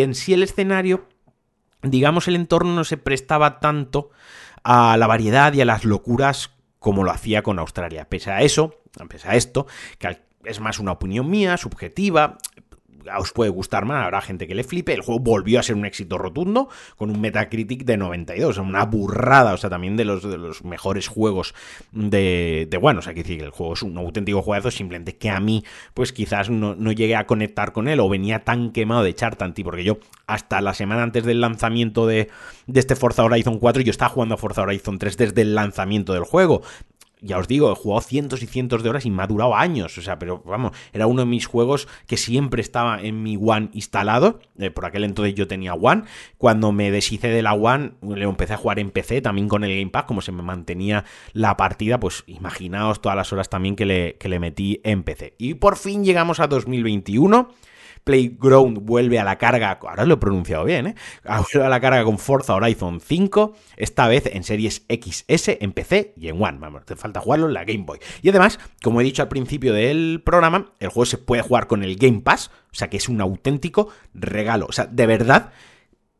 en 0.01 0.15
sí 0.15 0.33
el 0.33 0.43
escenario 0.43 1.07
digamos, 1.89 2.27
el 2.27 2.35
entorno 2.35 2.73
no 2.73 2.83
se 2.83 2.97
prestaba 2.97 3.59
tanto 3.59 4.11
a 4.63 4.97
la 4.97 5.07
variedad 5.07 5.53
y 5.53 5.61
a 5.61 5.65
las 5.65 5.85
locuras 5.85 6.51
como 6.79 7.03
lo 7.03 7.11
hacía 7.11 7.43
con 7.43 7.59
Australia. 7.59 8.07
Pese 8.09 8.31
a 8.31 8.41
eso, 8.41 8.81
pese 9.09 9.27
a 9.27 9.35
esto, 9.35 9.67
que 9.97 10.19
es 10.43 10.59
más 10.59 10.79
una 10.79 10.93
opinión 10.93 11.29
mía, 11.29 11.57
subjetiva, 11.57 12.37
os 13.17 13.31
puede 13.31 13.49
gustar 13.49 13.85
más, 13.85 14.05
habrá 14.05 14.21
gente 14.21 14.47
que 14.47 14.55
le 14.55 14.63
flipe. 14.63 14.93
El 14.93 15.01
juego 15.01 15.19
volvió 15.19 15.59
a 15.59 15.63
ser 15.63 15.75
un 15.75 15.85
éxito 15.85 16.17
rotundo 16.17 16.69
con 16.95 17.09
un 17.09 17.21
Metacritic 17.21 17.83
de 17.85 17.97
92, 17.97 18.57
una 18.57 18.85
burrada, 18.85 19.53
o 19.53 19.57
sea, 19.57 19.69
también 19.69 19.97
de 19.97 20.05
los, 20.05 20.23
de 20.23 20.37
los 20.37 20.63
mejores 20.63 21.07
juegos 21.07 21.53
de, 21.91 22.67
de 22.69 22.77
bueno, 22.77 22.99
o 22.99 23.01
sea, 23.01 23.13
que 23.13 23.23
decir 23.23 23.41
el 23.43 23.51
juego 23.51 23.73
es 23.73 23.83
un 23.83 23.97
auténtico 23.97 24.41
juegazo, 24.41 24.71
simplemente 24.71 25.15
que 25.15 25.29
a 25.29 25.39
mí, 25.39 25.63
pues 25.93 26.13
quizás 26.13 26.49
no, 26.49 26.75
no 26.75 26.91
llegué 26.91 27.15
a 27.15 27.25
conectar 27.25 27.71
con 27.71 27.87
él 27.87 27.99
o 27.99 28.09
venía 28.09 28.43
tan 28.43 28.71
quemado 28.71 29.03
de 29.03 29.09
echar 29.09 29.35
tanto, 29.35 29.63
porque 29.63 29.83
yo 29.83 29.99
hasta 30.27 30.61
la 30.61 30.73
semana 30.73 31.03
antes 31.03 31.23
del 31.23 31.41
lanzamiento 31.41 32.05
de, 32.05 32.29
de 32.67 32.79
este 32.79 32.95
Forza 32.95 33.23
Horizon 33.23 33.59
4 33.59 33.81
yo 33.81 33.91
estaba 33.91 34.09
jugando 34.09 34.35
a 34.35 34.37
Forza 34.37 34.61
Horizon 34.61 34.99
3 34.99 35.17
desde 35.17 35.41
el 35.41 35.55
lanzamiento 35.55 36.13
del 36.13 36.23
juego 36.23 36.61
ya 37.21 37.37
os 37.37 37.47
digo, 37.47 37.71
he 37.71 37.75
jugado 37.75 38.01
cientos 38.01 38.43
y 38.43 38.47
cientos 38.47 38.83
de 38.83 38.89
horas 38.89 39.05
y 39.05 39.11
me 39.11 39.23
ha 39.23 39.27
durado 39.27 39.55
años. 39.55 39.97
O 39.97 40.01
sea, 40.01 40.19
pero 40.19 40.41
vamos, 40.45 40.71
era 40.93 41.07
uno 41.07 41.21
de 41.21 41.25
mis 41.25 41.45
juegos 41.45 41.87
que 42.05 42.17
siempre 42.17 42.61
estaba 42.61 43.01
en 43.01 43.23
mi 43.23 43.37
One 43.37 43.69
instalado. 43.73 44.39
Eh, 44.57 44.71
por 44.71 44.85
aquel 44.85 45.03
entonces 45.03 45.35
yo 45.35 45.47
tenía 45.47 45.73
One. 45.73 46.03
Cuando 46.37 46.71
me 46.71 46.91
deshice 46.91 47.29
de 47.29 47.41
la 47.41 47.53
One, 47.53 47.93
le 48.01 48.25
empecé 48.25 48.53
a 48.53 48.57
jugar 48.57 48.79
en 48.79 48.91
PC, 48.91 49.21
también 49.21 49.47
con 49.47 49.63
el 49.63 49.77
Game 49.77 49.91
Pass, 49.91 50.03
como 50.03 50.21
se 50.21 50.31
me 50.31 50.43
mantenía 50.43 51.05
la 51.33 51.57
partida, 51.57 51.99
pues 51.99 52.23
imaginaos 52.27 53.01
todas 53.01 53.15
las 53.15 53.33
horas 53.33 53.49
también 53.49 53.75
que 53.75 53.85
le, 53.85 54.17
que 54.17 54.29
le 54.29 54.39
metí 54.39 54.81
en 54.83 55.03
PC. 55.03 55.35
Y 55.37 55.55
por 55.55 55.77
fin 55.77 56.03
llegamos 56.03 56.39
a 56.39 56.47
2021. 56.47 57.49
Playground 58.07 58.85
vuelve 58.85 59.19
a 59.19 59.25
la 59.25 59.37
carga, 59.37 59.77
ahora 59.81 60.05
lo 60.05 60.13
he 60.13 60.17
pronunciado 60.17 60.63
bien, 60.63 60.87
¿eh? 60.87 60.95
Vuelve 61.25 61.67
a 61.67 61.69
la 61.69 61.81
carga 61.81 62.05
con 62.05 62.17
Forza 62.17 62.55
Horizon 62.55 63.01
5, 63.01 63.53
esta 63.75 64.07
vez 64.07 64.27
en 64.27 64.45
series 64.45 64.85
XS, 64.87 65.57
en 65.59 65.73
PC 65.73 66.13
y 66.15 66.29
en 66.29 66.41
One. 66.41 66.57
Vamos, 66.59 66.85
te 66.85 66.95
falta 66.95 67.19
jugarlo 67.19 67.47
en 67.47 67.53
la 67.53 67.65
Game 67.65 67.83
Boy. 67.83 67.99
Y 68.21 68.29
además, 68.29 68.59
como 68.81 69.01
he 69.01 69.03
dicho 69.03 69.21
al 69.21 69.27
principio 69.27 69.73
del 69.73 70.21
programa, 70.25 70.71
el 70.79 70.87
juego 70.87 71.05
se 71.05 71.17
puede 71.17 71.41
jugar 71.41 71.67
con 71.67 71.83
el 71.83 71.97
Game 71.97 72.21
Pass, 72.21 72.49
o 72.71 72.75
sea 72.75 72.89
que 72.89 72.95
es 72.95 73.09
un 73.09 73.19
auténtico 73.19 73.89
regalo. 74.13 74.67
O 74.69 74.71
sea, 74.71 74.85
de 74.85 75.05
verdad, 75.05 75.51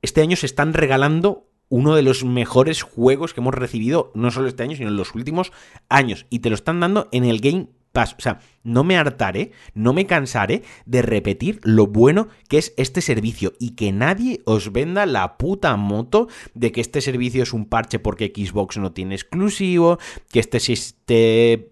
este 0.02 0.20
año 0.20 0.36
se 0.36 0.46
están 0.46 0.74
regalando 0.74 1.48
uno 1.70 1.96
de 1.96 2.02
los 2.02 2.26
mejores 2.26 2.82
juegos 2.82 3.34
que 3.34 3.40
hemos 3.40 3.54
recibido, 3.54 4.12
no 4.14 4.30
solo 4.30 4.50
este 4.50 4.64
año, 4.64 4.76
sino 4.76 4.90
en 4.90 4.98
los 4.98 5.16
últimos 5.16 5.54
años. 5.88 6.26
Y 6.30 6.40
te 6.40 6.50
lo 6.50 6.56
están 6.56 6.82
dando 6.82 7.08
en 7.14 7.24
el 7.24 7.40
Game 7.40 7.70
Pass. 7.94 8.16
O 8.18 8.22
sea, 8.22 8.40
no 8.68 8.84
me 8.84 8.98
hartaré, 8.98 9.52
no 9.74 9.94
me 9.94 10.06
cansaré 10.06 10.62
de 10.86 11.02
repetir 11.02 11.60
lo 11.64 11.88
bueno 11.88 12.28
que 12.50 12.58
es 12.58 12.74
este 12.78 13.02
servicio 13.02 13.54
y 13.60 13.72
que 13.72 13.94
nadie 13.94 14.42
os 14.44 14.74
venda 14.74 15.06
la 15.06 15.38
puta 15.38 15.76
moto 15.78 16.28
de 16.54 16.72
que 16.74 16.82
este 16.82 17.00
servicio 17.02 17.44
es 17.44 17.54
un 17.54 17.66
parche 17.66 17.98
porque 17.98 18.34
Xbox 18.36 18.78
no 18.78 18.92
tiene 18.92 19.16
exclusivo, 19.16 20.00
que 20.32 20.40
este, 20.40 20.58
este 20.58 21.70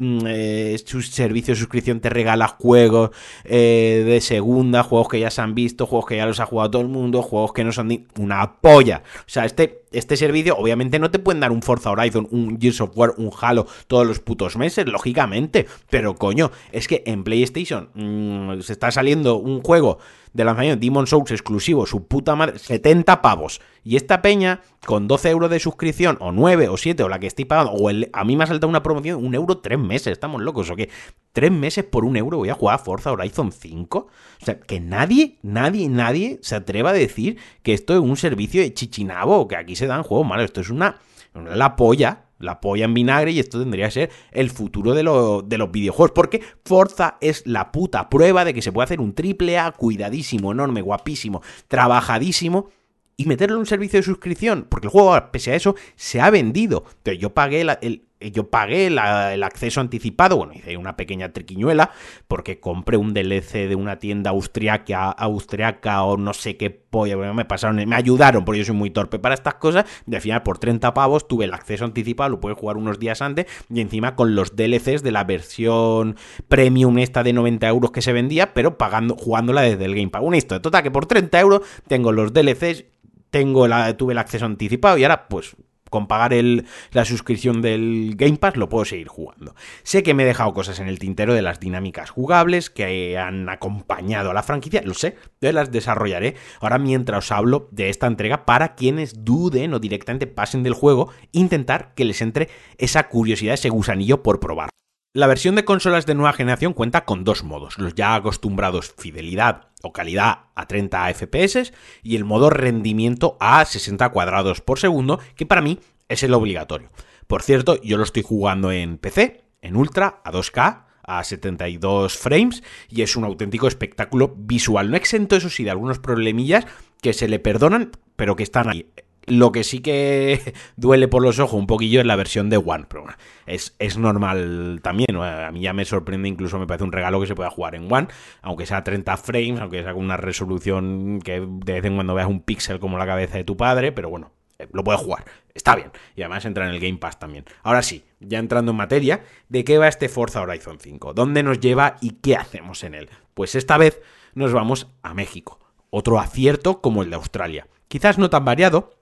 su 0.85 1.01
servicio 1.01 1.53
de 1.53 1.59
suscripción 1.59 1.99
te 1.99 2.09
regala 2.09 2.47
juegos 2.47 3.09
eh, 3.43 4.03
de 4.05 4.21
segunda, 4.21 4.83
juegos 4.83 5.09
que 5.09 5.19
ya 5.19 5.29
se 5.29 5.41
han 5.41 5.53
visto, 5.53 5.85
juegos 5.85 6.07
que 6.07 6.15
ya 6.15 6.25
los 6.25 6.39
ha 6.39 6.45
jugado 6.45 6.71
todo 6.71 6.81
el 6.81 6.87
mundo, 6.87 7.21
juegos 7.21 7.51
que 7.51 7.65
no 7.65 7.73
son 7.73 7.89
ni 7.89 8.07
una 8.17 8.61
polla. 8.61 9.03
O 9.19 9.29
sea, 9.29 9.43
este, 9.43 9.83
este 9.91 10.15
servicio 10.15 10.55
obviamente 10.57 10.99
no 10.99 11.11
te 11.11 11.19
pueden 11.19 11.41
dar 11.41 11.51
un 11.51 11.61
Forza 11.61 11.91
Horizon, 11.91 12.27
un 12.31 12.59
Gears 12.59 12.81
of 12.81 12.91
War, 12.95 13.13
un 13.17 13.31
Halo 13.39 13.67
todos 13.87 14.07
los 14.07 14.19
putos 14.19 14.55
meses, 14.55 14.85
lógicamente, 14.85 15.67
pero 15.89 16.15
coño, 16.15 16.51
es 16.71 16.84
es 16.85 16.87
que 16.87 17.03
en 17.05 17.23
PlayStation 17.23 17.89
mm, 17.93 18.61
se 18.61 18.73
está 18.73 18.91
saliendo 18.91 19.37
un 19.37 19.61
juego 19.61 19.97
de 20.33 20.43
lanzamiento 20.43 20.81
Demon 20.81 21.07
Souls 21.07 21.31
exclusivo, 21.31 21.85
su 21.85 22.07
puta 22.07 22.35
madre, 22.35 22.59
70 22.59 23.21
pavos. 23.21 23.61
Y 23.83 23.95
esta 23.95 24.21
peña, 24.21 24.61
con 24.85 25.07
12 25.07 25.29
euros 25.29 25.49
de 25.49 25.59
suscripción, 25.59 26.17
o 26.19 26.31
9 26.31 26.67
o 26.67 26.77
7, 26.77 27.03
o 27.03 27.09
la 27.09 27.19
que 27.19 27.27
estoy 27.27 27.45
pagando, 27.45 27.71
o 27.71 27.89
a 27.89 28.23
mí 28.23 28.35
me 28.35 28.43
ha 28.43 28.47
saltado 28.47 28.69
una 28.69 28.83
promoción, 28.83 29.23
un 29.23 29.33
euro 29.33 29.59
tres 29.59 29.79
meses, 29.79 30.07
estamos 30.07 30.41
locos, 30.41 30.69
¿o 30.69 30.75
qué? 30.75 30.89
Tres 31.31 31.51
meses 31.51 31.85
por 31.85 32.05
un 32.05 32.17
euro 32.17 32.37
voy 32.37 32.49
a 32.49 32.53
jugar 32.53 32.75
a 32.75 32.79
Forza 32.79 33.11
Horizon 33.11 33.51
5. 33.51 33.97
O 33.99 34.45
sea, 34.45 34.59
que 34.59 34.79
nadie, 34.79 35.39
nadie, 35.41 35.87
nadie 35.89 36.39
se 36.41 36.55
atreva 36.55 36.89
a 36.89 36.93
decir 36.93 37.37
que 37.63 37.73
esto 37.73 37.93
es 37.93 37.99
un 37.99 38.17
servicio 38.17 38.61
de 38.61 38.73
chichinabo, 38.73 39.47
que 39.47 39.55
aquí 39.55 39.75
se 39.75 39.87
dan 39.87 40.03
juegos 40.03 40.27
malos. 40.27 40.45
Esto 40.45 40.61
es 40.61 40.69
una, 40.69 40.99
la 41.33 41.75
polla 41.75 42.24
la 42.39 42.59
polla 42.61 42.85
en 42.85 42.93
vinagre 42.93 43.31
y 43.31 43.39
esto 43.39 43.59
tendría 43.59 43.85
que 43.85 43.91
ser 43.91 44.09
el 44.31 44.49
futuro 44.49 44.93
de, 44.93 45.03
de, 45.45 45.57
los 45.57 45.71
videojuegos. 45.71 46.11
Porque 46.11 46.41
Forza 46.63 47.17
es 47.21 47.43
la 47.45 47.71
puta 47.71 48.09
prueba 48.09 48.45
de 48.45 48.53
que 48.53 48.61
se 48.61 48.71
puede 48.71 48.85
hacer 48.85 49.01
un 49.01 49.13
triple 49.13 49.57
A 49.57 49.71
cuidadísimo, 49.71 50.51
enorme, 50.51 50.81
guapísimo, 50.81 51.41
trabajadísimo 51.67 52.69
y 53.17 53.25
meterlo 53.25 53.55
en 53.55 53.61
un 53.61 53.65
servicio 53.65 53.99
de 53.99 54.03
suscripción. 54.03 54.67
Porque 54.69 54.87
el 54.87 54.91
juego, 54.91 55.17
pese 55.31 55.51
a 55.51 55.55
eso, 55.55 55.75
se 55.95 56.21
ha 56.21 56.29
vendido. 56.29 56.85
Pero 57.03 57.17
yo 57.17 57.33
pagué 57.33 57.61
el, 57.61 58.03
yo 58.31 58.49
pagué 58.49 58.87
el 58.87 58.97
acceso 59.43 59.81
anticipado, 59.81 60.37
bueno, 60.37 60.53
hice 60.53 60.77
una 60.77 60.95
pequeña 60.95 61.31
triquiñuela 61.33 61.91
porque 62.27 62.59
compré 62.59 62.97
un 62.97 63.13
DLC 63.13 63.67
de 63.67 63.75
una 63.75 63.99
tienda 63.99 64.31
austriaca, 64.31 65.11
austriaca 65.11 66.03
o 66.03 66.17
no 66.17 66.33
sé 66.33 66.57
qué 66.57 66.69
polla, 66.69 67.17
me 67.17 67.45
pasaron, 67.45 67.75
me 67.87 67.95
ayudaron 67.95 68.45
porque 68.45 68.59
yo 68.59 68.65
soy 68.65 68.75
muy 68.75 68.89
torpe 68.89 69.19
para 69.19 69.35
estas 69.35 69.55
cosas, 69.55 69.85
y 70.07 70.15
al 70.15 70.21
final 70.21 70.43
por 70.43 70.57
30 70.57 70.93
pavos 70.93 71.27
tuve 71.27 71.45
el 71.45 71.53
acceso 71.53 71.85
anticipado, 71.85 72.29
lo 72.29 72.39
puedes 72.39 72.57
jugar 72.57 72.77
unos 72.77 72.99
días 72.99 73.21
antes 73.21 73.45
y 73.69 73.81
encima 73.81 74.15
con 74.15 74.35
los 74.35 74.55
DLCs 74.55 75.03
de 75.03 75.11
la 75.11 75.23
versión 75.23 76.15
premium 76.47 76.97
esta 76.99 77.23
de 77.23 77.33
90 77.33 77.67
euros 77.67 77.91
que 77.91 78.01
se 78.01 78.13
vendía, 78.13 78.53
pero 78.53 78.77
pagando, 78.77 79.15
jugándola 79.15 79.61
desde 79.61 79.85
el 79.85 79.95
Game 79.95 80.09
Pass. 80.09 80.21
Un 80.23 80.35
esto, 80.35 80.61
total 80.61 80.83
que 80.83 80.91
por 80.91 81.05
30 81.05 81.39
euros 81.39 81.61
tengo 81.87 82.11
los 82.11 82.33
DLCs 82.33 82.85
tengo 83.29 83.67
la, 83.67 83.97
tuve 83.97 84.13
el 84.13 84.17
acceso 84.17 84.45
anticipado 84.45 84.97
y 84.97 85.03
ahora 85.03 85.27
pues 85.27 85.57
con 85.95 86.07
pagar 86.07 86.33
el, 86.33 86.65
la 86.91 87.05
suscripción 87.05 87.61
del 87.61 88.15
Game 88.17 88.35
Pass 88.35 88.57
lo 88.57 88.67
puedo 88.67 88.83
seguir 88.83 89.07
jugando. 89.07 89.55
Sé 89.83 90.03
que 90.03 90.13
me 90.13 90.23
he 90.23 90.25
dejado 90.25 90.53
cosas 90.53 90.81
en 90.81 90.89
el 90.89 90.99
tintero 90.99 91.33
de 91.33 91.41
las 91.41 91.61
dinámicas 91.61 92.09
jugables 92.09 92.69
que 92.69 93.17
han 93.17 93.47
acompañado 93.47 94.29
a 94.29 94.33
la 94.33 94.43
franquicia, 94.43 94.81
lo 94.83 94.93
sé, 94.93 95.15
yo 95.39 95.53
las 95.53 95.71
desarrollaré 95.71 96.35
ahora 96.59 96.79
mientras 96.79 97.19
os 97.19 97.31
hablo 97.31 97.69
de 97.71 97.87
esta 97.87 98.07
entrega 98.07 98.45
para 98.45 98.75
quienes 98.75 99.23
duden 99.23 99.73
o 99.73 99.79
directamente 99.79 100.27
pasen 100.27 100.63
del 100.63 100.73
juego, 100.73 101.11
intentar 101.31 101.93
que 101.95 102.03
les 102.03 102.21
entre 102.21 102.49
esa 102.77 103.07
curiosidad, 103.07 103.53
ese 103.53 103.69
gusanillo 103.69 104.21
por 104.21 104.41
probar. 104.41 104.69
La 105.13 105.27
versión 105.27 105.55
de 105.55 105.63
consolas 105.63 106.05
de 106.05 106.13
nueva 106.13 106.33
generación 106.33 106.73
cuenta 106.73 107.05
con 107.05 107.23
dos 107.23 107.45
modos, 107.45 107.77
los 107.77 107.95
ya 107.95 108.15
acostumbrados 108.15 108.93
fidelidad 108.97 109.69
o 109.85 109.93
calidad 109.93 110.45
a 110.55 110.67
30 110.67 111.13
FPS 111.13 111.73
y 112.03 112.15
el 112.15 112.25
modo 112.25 112.49
rendimiento 112.49 113.37
a 113.39 113.63
60 113.63 114.09
cuadrados 114.09 114.61
por 114.61 114.79
segundo, 114.79 115.19
que 115.35 115.45
para 115.45 115.61
mí 115.61 115.79
es 116.09 116.23
el 116.23 116.33
obligatorio. 116.33 116.89
Por 117.27 117.41
cierto, 117.41 117.81
yo 117.81 117.97
lo 117.97 118.03
estoy 118.03 118.23
jugando 118.23 118.71
en 118.71 118.97
PC, 118.97 119.43
en 119.61 119.75
Ultra, 119.75 120.21
a 120.23 120.31
2K, 120.31 120.85
a 121.03 121.23
72 121.23 122.17
frames 122.17 122.63
y 122.89 123.01
es 123.01 123.15
un 123.15 123.23
auténtico 123.23 123.67
espectáculo 123.67 124.33
visual. 124.35 124.89
No 124.89 124.97
exento, 124.97 125.35
eso 125.35 125.49
sí, 125.49 125.63
de 125.63 125.71
algunos 125.71 125.99
problemillas 125.99 126.65
que 127.01 127.13
se 127.13 127.27
le 127.27 127.39
perdonan, 127.39 127.91
pero 128.15 128.35
que 128.35 128.43
están 128.43 128.69
ahí. 128.69 128.91
Lo 129.27 129.51
que 129.51 129.63
sí 129.63 129.79
que 129.79 130.53
duele 130.75 131.07
por 131.07 131.21
los 131.21 131.39
ojos 131.39 131.53
un 131.59 131.67
poquillo 131.67 131.99
es 131.99 132.05
la 132.05 132.15
versión 132.15 132.49
de 132.49 132.57
One, 132.57 132.85
pero 132.87 133.05
es, 133.45 133.75
es 133.79 133.97
normal 133.97 134.79
también. 134.83 135.15
A 135.15 135.51
mí 135.51 135.61
ya 135.61 135.73
me 135.73 135.85
sorprende, 135.85 136.29
incluso 136.29 136.59
me 136.59 136.67
parece 136.67 136.83
un 136.83 136.91
regalo 136.91 137.19
que 137.19 137.27
se 137.27 137.35
pueda 137.35 137.49
jugar 137.49 137.75
en 137.75 137.91
One, 137.91 138.07
aunque 138.41 138.65
sea 138.65 138.83
30 138.83 139.17
frames, 139.17 139.59
aunque 139.59 139.83
sea 139.83 139.93
con 139.93 140.03
una 140.03 140.17
resolución 140.17 141.19
que 141.23 141.39
de 141.39 141.73
vez 141.73 141.85
en 141.85 141.95
cuando 141.95 142.15
veas 142.15 142.27
un 142.27 142.41
píxel 142.41 142.79
como 142.79 142.97
la 142.97 143.05
cabeza 143.05 143.37
de 143.37 143.43
tu 143.43 143.57
padre, 143.57 143.91
pero 143.91 144.09
bueno, 144.09 144.31
eh, 144.57 144.67
lo 144.71 144.83
puedes 144.83 145.01
jugar, 145.01 145.25
está 145.53 145.75
bien. 145.75 145.91
Y 146.15 146.21
además 146.21 146.45
entra 146.45 146.67
en 146.67 146.73
el 146.73 146.79
Game 146.79 146.97
Pass 146.97 147.19
también. 147.19 147.45
Ahora 147.63 147.81
sí, 147.81 148.05
ya 148.19 148.39
entrando 148.39 148.71
en 148.71 148.77
materia, 148.77 149.23
¿de 149.49 149.63
qué 149.63 149.77
va 149.77 149.87
este 149.87 150.09
Forza 150.09 150.41
Horizon 150.41 150.79
5? 150.79 151.13
¿Dónde 151.13 151.43
nos 151.43 151.59
lleva 151.59 151.97
y 152.01 152.11
qué 152.21 152.35
hacemos 152.35 152.83
en 152.83 152.95
él? 152.95 153.09
Pues 153.33 153.55
esta 153.55 153.77
vez 153.77 154.01
nos 154.33 154.53
vamos 154.53 154.87
a 155.03 155.13
México. 155.13 155.59
Otro 155.89 156.19
acierto 156.19 156.81
como 156.81 157.03
el 157.03 157.09
de 157.09 157.15
Australia. 157.15 157.67
Quizás 157.87 158.17
no 158.17 158.29
tan 158.29 158.45
variado, 158.45 158.93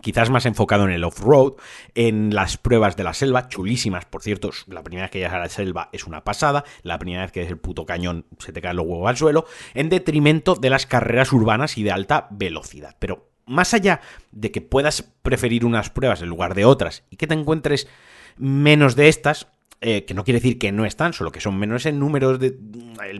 quizás 0.00 0.30
más 0.30 0.46
enfocado 0.46 0.84
en 0.84 0.90
el 0.90 1.04
off-road, 1.04 1.54
en 1.94 2.34
las 2.34 2.56
pruebas 2.56 2.96
de 2.96 3.04
la 3.04 3.14
selva, 3.14 3.48
chulísimas, 3.48 4.04
por 4.04 4.22
cierto, 4.22 4.50
la 4.66 4.82
primera 4.82 5.04
vez 5.04 5.10
que 5.10 5.18
llegas 5.18 5.34
a 5.34 5.38
la 5.38 5.48
selva 5.48 5.88
es 5.92 6.04
una 6.04 6.24
pasada, 6.24 6.64
la 6.82 6.98
primera 6.98 7.22
vez 7.22 7.32
que 7.32 7.42
es 7.42 7.48
el 7.48 7.58
puto 7.58 7.86
cañón 7.86 8.26
se 8.38 8.52
te 8.52 8.60
caen 8.60 8.76
los 8.76 8.86
huevos 8.86 9.08
al 9.08 9.16
suelo, 9.16 9.46
en 9.74 9.88
detrimento 9.88 10.54
de 10.54 10.70
las 10.70 10.86
carreras 10.86 11.32
urbanas 11.32 11.78
y 11.78 11.82
de 11.82 11.92
alta 11.92 12.28
velocidad. 12.30 12.96
Pero 12.98 13.28
más 13.46 13.74
allá 13.74 14.00
de 14.32 14.50
que 14.50 14.60
puedas 14.60 15.02
preferir 15.22 15.64
unas 15.64 15.90
pruebas 15.90 16.22
en 16.22 16.28
lugar 16.28 16.54
de 16.54 16.64
otras 16.64 17.04
y 17.10 17.16
que 17.16 17.26
te 17.26 17.34
encuentres 17.34 17.88
menos 18.36 18.94
de 18.94 19.08
estas, 19.08 19.48
eh, 19.80 20.04
que 20.04 20.14
no 20.14 20.24
quiere 20.24 20.40
decir 20.40 20.58
que 20.58 20.72
no 20.72 20.84
están, 20.84 21.12
solo 21.12 21.32
que 21.32 21.40
son 21.40 21.58
menores 21.58 21.86
en 21.86 21.98
números 21.98 22.38
de 22.38 22.56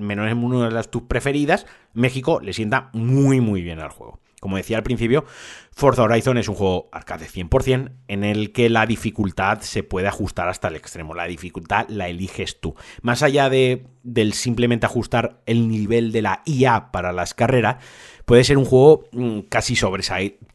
menores 0.00 0.32
en 0.32 0.40
número 0.40 0.64
de 0.64 0.70
las 0.72 0.90
tus 0.90 1.02
preferidas, 1.02 1.66
México 1.94 2.40
le 2.40 2.52
sienta 2.52 2.90
muy 2.92 3.40
muy 3.40 3.62
bien 3.62 3.80
al 3.80 3.90
juego. 3.90 4.20
Como 4.40 4.56
decía 4.56 4.76
al 4.76 4.84
principio, 4.84 5.24
Forza 5.72 6.02
Horizon 6.02 6.38
es 6.38 6.48
un 6.48 6.54
juego 6.54 6.88
arcade 6.92 7.26
100% 7.26 7.90
en 8.06 8.22
el 8.22 8.52
que 8.52 8.68
la 8.68 8.86
dificultad 8.86 9.60
se 9.60 9.82
puede 9.82 10.06
ajustar 10.06 10.48
hasta 10.48 10.68
el 10.68 10.76
extremo. 10.76 11.14
La 11.14 11.24
dificultad 11.24 11.86
la 11.88 12.08
eliges 12.08 12.60
tú. 12.60 12.76
Más 13.02 13.24
allá 13.24 13.50
de, 13.50 13.86
del 14.04 14.34
simplemente 14.34 14.86
ajustar 14.86 15.40
el 15.46 15.68
nivel 15.68 16.12
de 16.12 16.22
la 16.22 16.42
IA 16.44 16.92
para 16.92 17.12
las 17.12 17.34
carreras, 17.34 17.82
puede 18.26 18.44
ser 18.44 18.58
un 18.58 18.64
juego 18.64 19.04
mm, 19.10 19.40
casi 19.48 19.74
sobre, 19.74 20.04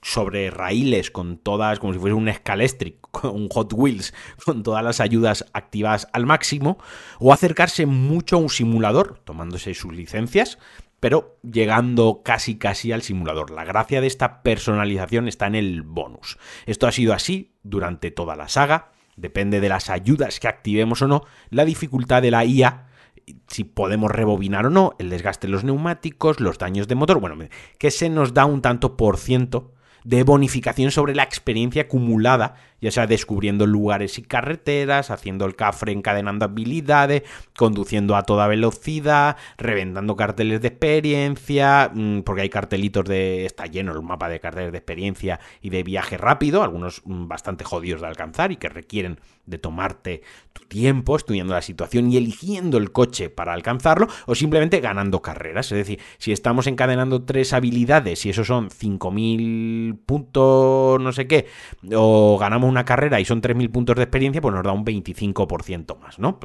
sobre 0.02 0.50
raíles, 0.50 1.12
con 1.12 1.38
todas, 1.38 1.80
como 1.80 1.92
si 1.92 2.00
fuese 2.00 2.14
un 2.14 2.32
Scalestric, 2.32 3.24
un 3.26 3.50
Hot 3.50 3.74
Wheels, 3.74 4.14
con 4.46 4.64
todas 4.64 4.84
las 4.84 5.02
ayudas 5.02 5.46
activadas 5.52 6.08
al 6.14 6.26
máximo, 6.26 6.78
o 7.20 7.34
acercarse 7.34 7.86
mucho 7.86 8.38
a 8.38 8.40
un 8.40 8.50
simulador, 8.50 9.20
tomándose 9.26 9.74
sus 9.74 9.94
licencias, 9.94 10.58
pero 11.04 11.38
llegando 11.44 12.22
casi 12.24 12.58
casi 12.58 12.94
al 12.94 13.02
simulador. 13.02 13.52
La 13.52 13.66
gracia 13.66 14.00
de 14.00 14.08
esta 14.08 14.42
personalización 14.42 15.28
está 15.28 15.48
en 15.48 15.56
el 15.56 15.82
bonus. 15.82 16.38
Esto 16.66 16.88
ha 16.88 16.94
sido 16.94 17.12
así 17.12 17.58
durante 17.62 18.10
toda 18.10 18.38
la 18.38 18.48
saga, 18.48 18.94
depende 19.18 19.60
de 19.60 19.68
las 19.68 19.90
ayudas 19.90 20.40
que 20.40 20.48
activemos 20.48 21.02
o 21.02 21.10
no, 21.10 21.26
la 21.50 21.66
dificultad 21.66 22.22
de 22.22 22.32
la 22.32 22.46
IA, 22.46 22.88
si 23.50 23.66
podemos 23.66 24.12
rebobinar 24.12 24.66
o 24.66 24.70
no, 24.70 24.96
el 24.98 25.10
desgaste 25.10 25.48
de 25.48 25.52
los 25.52 25.66
neumáticos, 25.66 26.40
los 26.40 26.58
daños 26.58 26.88
de 26.88 26.96
motor, 26.96 27.20
bueno, 27.20 27.36
que 27.78 27.92
se 27.92 28.08
nos 28.08 28.34
da 28.34 28.46
un 28.46 28.62
tanto 28.62 28.96
por 28.96 29.18
ciento 29.18 29.74
de 30.04 30.24
bonificación 30.24 30.92
sobre 30.92 31.16
la 31.16 31.24
experiencia 31.24 31.84
acumulada 31.84 32.56
ya 32.84 32.92
sea 32.92 33.08
descubriendo 33.08 33.66
lugares 33.66 34.20
y 34.20 34.24
carreteras, 34.24 35.10
haciendo 35.10 35.46
el 35.46 35.56
cafre 35.56 35.94
encadenando 35.94 36.44
habilidades, 36.44 37.24
conduciendo 37.58 38.18
a 38.18 38.24
toda 38.24 38.46
velocidad, 38.48 39.38
reventando 39.58 40.18
carteles 40.18 40.62
de 40.62 40.68
experiencia, 40.68 41.90
mm, 41.94 42.20
porque 42.24 42.42
hay 42.42 42.50
cartelitos 42.50 43.06
de... 43.06 43.46
está 43.46 43.68
lleno 43.68 43.94
el 43.94 44.02
mapa 44.02 44.28
de 44.28 44.42
carteles 44.42 44.74
de 44.74 44.80
experiencia 44.80 45.40
y 45.62 45.70
de 45.70 45.82
viaje 45.84 46.18
rápido, 46.18 46.62
algunos 46.62 47.02
mm, 47.06 47.30
bastante 47.30 47.64
jodidos 47.64 48.02
de 48.02 48.08
alcanzar 48.08 48.52
y 48.52 48.58
que 48.58 48.68
requieren 48.68 49.18
de 49.46 49.58
tomarte 49.58 50.22
tu 50.52 50.66
tiempo 50.66 51.16
estudiando 51.16 51.54
la 51.54 51.62
situación 51.62 52.12
y 52.12 52.18
eligiendo 52.18 52.78
el 52.78 52.92
coche 52.92 53.30
para 53.30 53.54
alcanzarlo 53.54 54.08
o 54.26 54.36
simplemente 54.36 54.82
ganando 54.82 55.22
carreras. 55.22 55.72
Es 55.72 55.78
decir, 55.78 56.00
si 56.18 56.34
estamos 56.34 56.68
encadenando 56.68 57.24
tres 57.24 57.54
habilidades 57.54 58.26
y 58.26 58.30
esos 58.30 58.48
son 58.48 58.70
5.000 58.70 59.93
puntos 59.98 61.02
no 61.02 61.12
sé 61.12 61.28
qué, 61.28 61.48
o 61.96 62.38
ganamos 62.38 62.70
una 62.70 62.86
carrera 62.86 63.20
y 63.20 63.26
son 63.26 63.42
3.000 63.42 63.72
puntos 63.72 63.96
de 63.96 64.04
experiencia, 64.04 64.42
pues 64.42 64.54
nos 64.54 64.64
da 64.64 64.72
un 64.72 64.86
25% 64.86 66.00
más, 66.00 66.20
¿no? 66.20 66.40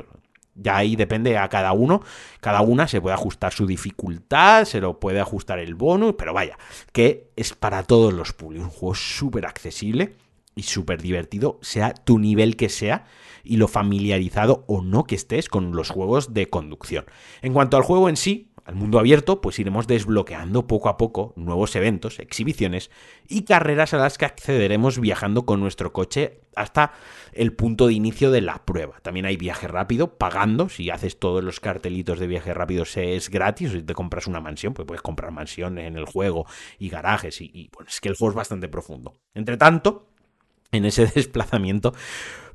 ya 0.58 0.76
ahí 0.76 0.96
depende 0.96 1.38
a 1.38 1.48
cada 1.48 1.72
uno, 1.72 2.02
cada 2.40 2.60
una 2.60 2.88
se 2.88 3.00
puede 3.00 3.14
ajustar 3.14 3.52
su 3.52 3.66
dificultad, 3.66 4.64
se 4.64 4.80
lo 4.80 4.98
puede 4.98 5.20
ajustar 5.20 5.58
el 5.58 5.74
bonus, 5.74 6.14
pero 6.18 6.34
vaya, 6.34 6.58
que 6.92 7.30
es 7.36 7.54
para 7.54 7.84
todos 7.84 8.12
los 8.12 8.32
públicos, 8.32 8.66
un 8.66 8.72
juego 8.72 8.94
súper 8.94 9.46
accesible 9.46 10.14
y 10.54 10.64
súper 10.64 11.00
divertido, 11.00 11.58
sea 11.62 11.94
tu 11.94 12.18
nivel 12.18 12.56
que 12.56 12.68
sea 12.68 13.06
y 13.44 13.56
lo 13.56 13.68
familiarizado 13.68 14.64
o 14.66 14.82
no 14.82 15.04
que 15.04 15.14
estés 15.14 15.48
con 15.48 15.74
los 15.74 15.90
juegos 15.90 16.34
de 16.34 16.50
conducción. 16.50 17.06
En 17.40 17.52
cuanto 17.52 17.76
al 17.76 17.84
juego 17.84 18.08
en 18.08 18.16
sí, 18.16 18.47
al 18.68 18.74
mundo 18.74 18.98
abierto, 18.98 19.40
pues 19.40 19.58
iremos 19.58 19.86
desbloqueando 19.86 20.66
poco 20.66 20.90
a 20.90 20.98
poco 20.98 21.32
nuevos 21.36 21.74
eventos, 21.74 22.18
exhibiciones 22.18 22.90
y 23.26 23.44
carreras 23.44 23.94
a 23.94 23.96
las 23.96 24.18
que 24.18 24.26
accederemos 24.26 25.00
viajando 25.00 25.46
con 25.46 25.58
nuestro 25.58 25.94
coche 25.94 26.42
hasta 26.54 26.92
el 27.32 27.54
punto 27.54 27.86
de 27.86 27.94
inicio 27.94 28.30
de 28.30 28.42
la 28.42 28.66
prueba. 28.66 29.00
También 29.00 29.24
hay 29.24 29.38
viaje 29.38 29.68
rápido, 29.68 30.18
pagando. 30.18 30.68
Si 30.68 30.90
haces 30.90 31.18
todos 31.18 31.42
los 31.42 31.60
cartelitos 31.60 32.18
de 32.18 32.26
viaje 32.26 32.52
rápido, 32.52 32.84
es 32.94 33.30
gratis. 33.30 33.72
Si 33.72 33.82
te 33.82 33.94
compras 33.94 34.26
una 34.26 34.40
mansión, 34.40 34.74
pues 34.74 34.84
puedes 34.84 35.00
comprar 35.00 35.32
mansiones 35.32 35.86
en 35.86 35.96
el 35.96 36.04
juego 36.04 36.44
y 36.78 36.90
garajes. 36.90 37.40
Y, 37.40 37.50
y 37.54 37.70
es 37.86 38.02
que 38.02 38.10
el 38.10 38.16
juego 38.16 38.32
es 38.32 38.36
bastante 38.36 38.68
profundo. 38.68 39.14
Entre 39.32 39.56
tanto, 39.56 40.10
en 40.72 40.84
ese 40.84 41.06
desplazamiento 41.14 41.94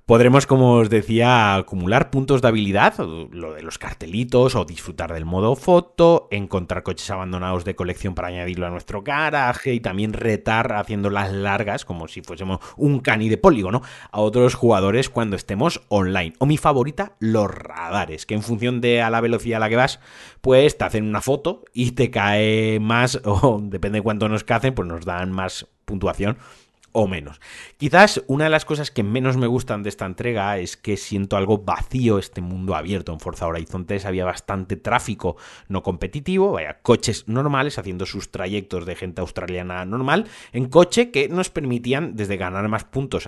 podremos, 0.05 0.45
como 0.45 0.73
os 0.73 0.89
decía, 0.89 1.55
acumular 1.55 2.09
puntos 2.09 2.41
de 2.41 2.47
habilidad, 2.47 2.95
lo 2.97 3.53
de 3.53 3.63
los 3.63 3.77
cartelitos, 3.77 4.55
o 4.55 4.65
disfrutar 4.65 5.13
del 5.13 5.25
modo 5.25 5.55
foto, 5.55 6.27
encontrar 6.31 6.83
coches 6.83 7.09
abandonados 7.09 7.63
de 7.65 7.75
colección 7.75 8.13
para 8.13 8.27
añadirlo 8.27 8.67
a 8.67 8.69
nuestro 8.69 9.01
garaje 9.01 9.73
y 9.73 9.79
también 9.79 10.13
retar 10.13 10.73
haciendo 10.73 11.09
las 11.09 11.31
largas, 11.31 11.85
como 11.85 12.07
si 12.07 12.21
fuésemos 12.21 12.59
un 12.75 12.99
cani 12.99 13.29
de 13.29 13.37
polígono, 13.37 13.81
a 14.11 14.19
otros 14.19 14.55
jugadores 14.55 15.09
cuando 15.09 15.35
estemos 15.35 15.81
online. 15.87 16.33
O 16.39 16.45
mi 16.45 16.57
favorita, 16.57 17.15
los 17.19 17.49
radares, 17.49 18.25
que 18.25 18.33
en 18.33 18.43
función 18.43 18.81
de 18.81 19.01
a 19.01 19.09
la 19.09 19.21
velocidad 19.21 19.57
a 19.57 19.59
la 19.61 19.69
que 19.69 19.75
vas, 19.75 19.99
pues 20.41 20.77
te 20.77 20.83
hacen 20.83 21.07
una 21.07 21.21
foto 21.21 21.63
y 21.73 21.91
te 21.91 22.11
cae 22.11 22.79
más, 22.79 23.21
o 23.25 23.59
depende 23.61 23.99
de 23.99 24.03
cuánto 24.03 24.27
nos 24.27 24.43
cacen, 24.43 24.73
pues 24.73 24.87
nos 24.87 25.05
dan 25.05 25.31
más 25.31 25.67
puntuación 25.85 26.37
o 26.93 27.07
menos. 27.07 27.41
Quizás 27.77 28.23
una 28.27 28.45
de 28.45 28.49
las 28.49 28.65
cosas 28.65 28.91
que 28.91 29.03
menos 29.03 29.35
me 29.35 29.47
gustan 29.47 29.83
de 29.83 29.89
esta 29.89 30.05
entrega 30.05 30.57
es 30.57 30.77
que 30.77 30.95
siento 30.95 31.35
algo 31.35 31.57
vacío 31.57 32.17
este 32.17 32.41
mundo 32.41 32.75
abierto. 32.75 33.11
En 33.11 33.19
Forza 33.19 33.47
Horizon 33.47 33.85
3 33.85 34.05
había 34.05 34.25
bastante 34.25 34.77
tráfico 34.77 35.35
no 35.67 35.83
competitivo, 35.83 36.51
vaya, 36.51 36.79
coches 36.81 37.27
normales 37.27 37.77
haciendo 37.77 38.05
sus 38.05 38.31
trayectos 38.31 38.85
de 38.85 38.95
gente 38.95 39.21
australiana 39.21 39.85
normal 39.85 40.27
en 40.51 40.69
coche 40.69 41.11
que 41.11 41.27
nos 41.27 41.49
permitían 41.49 42.15
desde 42.15 42.37
ganar 42.37 42.67
más 42.69 42.85
puntos 42.85 43.27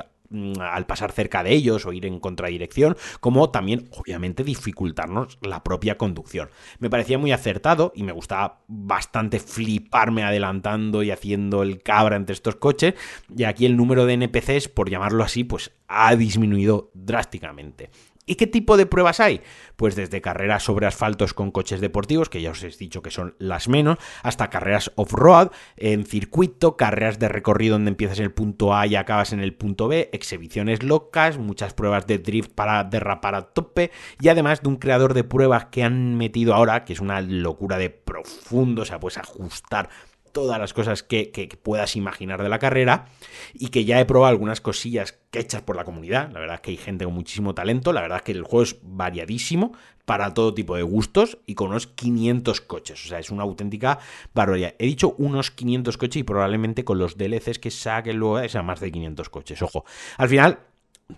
al 0.59 0.85
pasar 0.85 1.11
cerca 1.11 1.43
de 1.43 1.53
ellos 1.53 1.85
o 1.85 1.93
ir 1.93 2.05
en 2.05 2.19
contradirección, 2.19 2.95
como 3.19 3.49
también, 3.49 3.89
obviamente, 3.91 4.43
dificultarnos 4.43 5.37
la 5.41 5.63
propia 5.63 5.97
conducción. 5.97 6.49
Me 6.79 6.89
parecía 6.89 7.17
muy 7.17 7.31
acertado 7.31 7.91
y 7.95 8.03
me 8.03 8.11
gustaba 8.11 8.61
bastante 8.67 9.39
fliparme 9.39 10.23
adelantando 10.23 11.03
y 11.03 11.11
haciendo 11.11 11.63
el 11.63 11.81
cabra 11.81 12.15
entre 12.15 12.33
estos 12.33 12.55
coches, 12.55 12.95
y 13.35 13.43
aquí 13.43 13.65
el 13.65 13.77
número 13.77 14.05
de 14.05 14.13
NPCs, 14.13 14.67
por 14.69 14.89
llamarlo 14.89 15.23
así, 15.23 15.43
pues 15.43 15.71
ha 15.87 16.15
disminuido 16.15 16.91
drásticamente. 16.93 17.89
¿Y 18.27 18.35
qué 18.35 18.47
tipo 18.47 18.75
de 18.75 18.87
pruebas 18.87 19.19
hay? 19.19 19.41
Pues 19.75 19.95
desde 19.95 20.19
carreras 20.19 20.63
sobre 20.63 20.87
asfaltos 20.87 21.35
con 21.35 21.51
coches 21.51 21.79
deportivos, 21.79 22.27
que 22.27 22.41
ya 22.41 22.51
os 22.51 22.63
he 22.63 22.69
dicho 22.69 23.03
que 23.03 23.11
son 23.11 23.35
las 23.37 23.67
menos, 23.69 23.99
hasta 24.23 24.49
carreras 24.49 24.91
off-road, 24.95 25.51
en 25.77 26.05
circuito, 26.05 26.75
carreras 26.75 27.19
de 27.19 27.29
recorrido 27.29 27.73
donde 27.73 27.91
empiezas 27.91 28.17
en 28.17 28.25
el 28.25 28.33
punto 28.33 28.75
A 28.75 28.87
y 28.87 28.95
acabas 28.95 29.31
en 29.31 29.41
el 29.41 29.53
punto 29.53 29.87
B, 29.87 30.09
exhibiciones 30.11 30.81
locas, 30.81 31.37
muchas 31.37 31.75
pruebas 31.75 32.07
de 32.07 32.17
drift 32.17 32.51
para 32.51 32.83
derrapar 32.83 33.35
a 33.35 33.43
tope, 33.43 33.91
y 34.19 34.29
además 34.29 34.63
de 34.63 34.69
un 34.69 34.77
creador 34.77 35.13
de 35.13 35.23
pruebas 35.23 35.65
que 35.65 35.83
han 35.83 36.15
metido 36.15 36.55
ahora, 36.55 36.83
que 36.83 36.93
es 36.93 36.99
una 36.99 37.21
locura 37.21 37.77
de 37.77 37.91
profundo, 37.91 38.81
o 38.81 38.85
sea, 38.85 38.99
puedes 38.99 39.19
ajustar 39.19 39.89
todas 40.35 40.59
las 40.59 40.73
cosas 40.73 41.01
que, 41.01 41.31
puedas 41.63 41.95
imaginar 41.95 42.43
de 42.43 42.49
la 42.49 42.59
carrera 42.59 43.05
y 43.53 43.69
que 43.69 43.85
ya 43.85 44.01
he 44.01 44.05
probado 44.05 44.31
algunas 44.31 44.59
cosillas 44.59 45.17
que 45.31 45.39
hechas 45.39 45.61
por 45.61 45.77
la 45.77 45.85
comunidad. 45.85 46.29
La 46.33 46.41
verdad 46.41 46.55
es 46.55 46.61
que 46.61 46.71
hay 46.71 46.77
gente 46.77 47.05
con 47.05 47.13
muchísimo 47.13 47.55
talento, 47.55 47.93
la 47.93 48.01
verdad 48.01 48.17
es 48.17 48.23
que 48.23 48.33
el 48.33 48.43
juego 48.43 48.63
es 48.63 48.75
variadísimo 48.83 49.71
para 50.03 50.33
todo 50.33 50.53
tipo 50.53 50.75
de 50.75 50.83
gustos 50.83 51.37
y 51.45 51.55
con 51.55 51.69
unos 51.69 51.87
500 51.87 52.59
coches, 52.59 53.05
o 53.05 53.07
sea, 53.07 53.19
es 53.19 53.29
una 53.31 53.43
auténtica 53.43 53.97
barbaridad. 54.33 54.75
He 54.77 54.85
dicho 54.85 55.15
unos 55.17 55.51
500 55.51 55.97
coches 55.97 56.17
y 56.17 56.23
probablemente 56.23 56.83
con 56.83 56.99
los 56.99 57.17
DLCs 57.17 57.57
que 57.57 57.71
saquen 57.71 58.17
luego 58.17 58.47
sea 58.49 58.61
más 58.61 58.81
de 58.81 58.91
500 58.91 59.29
coches, 59.29 59.61
ojo. 59.61 59.85
Al 60.17 60.27
final, 60.27 60.59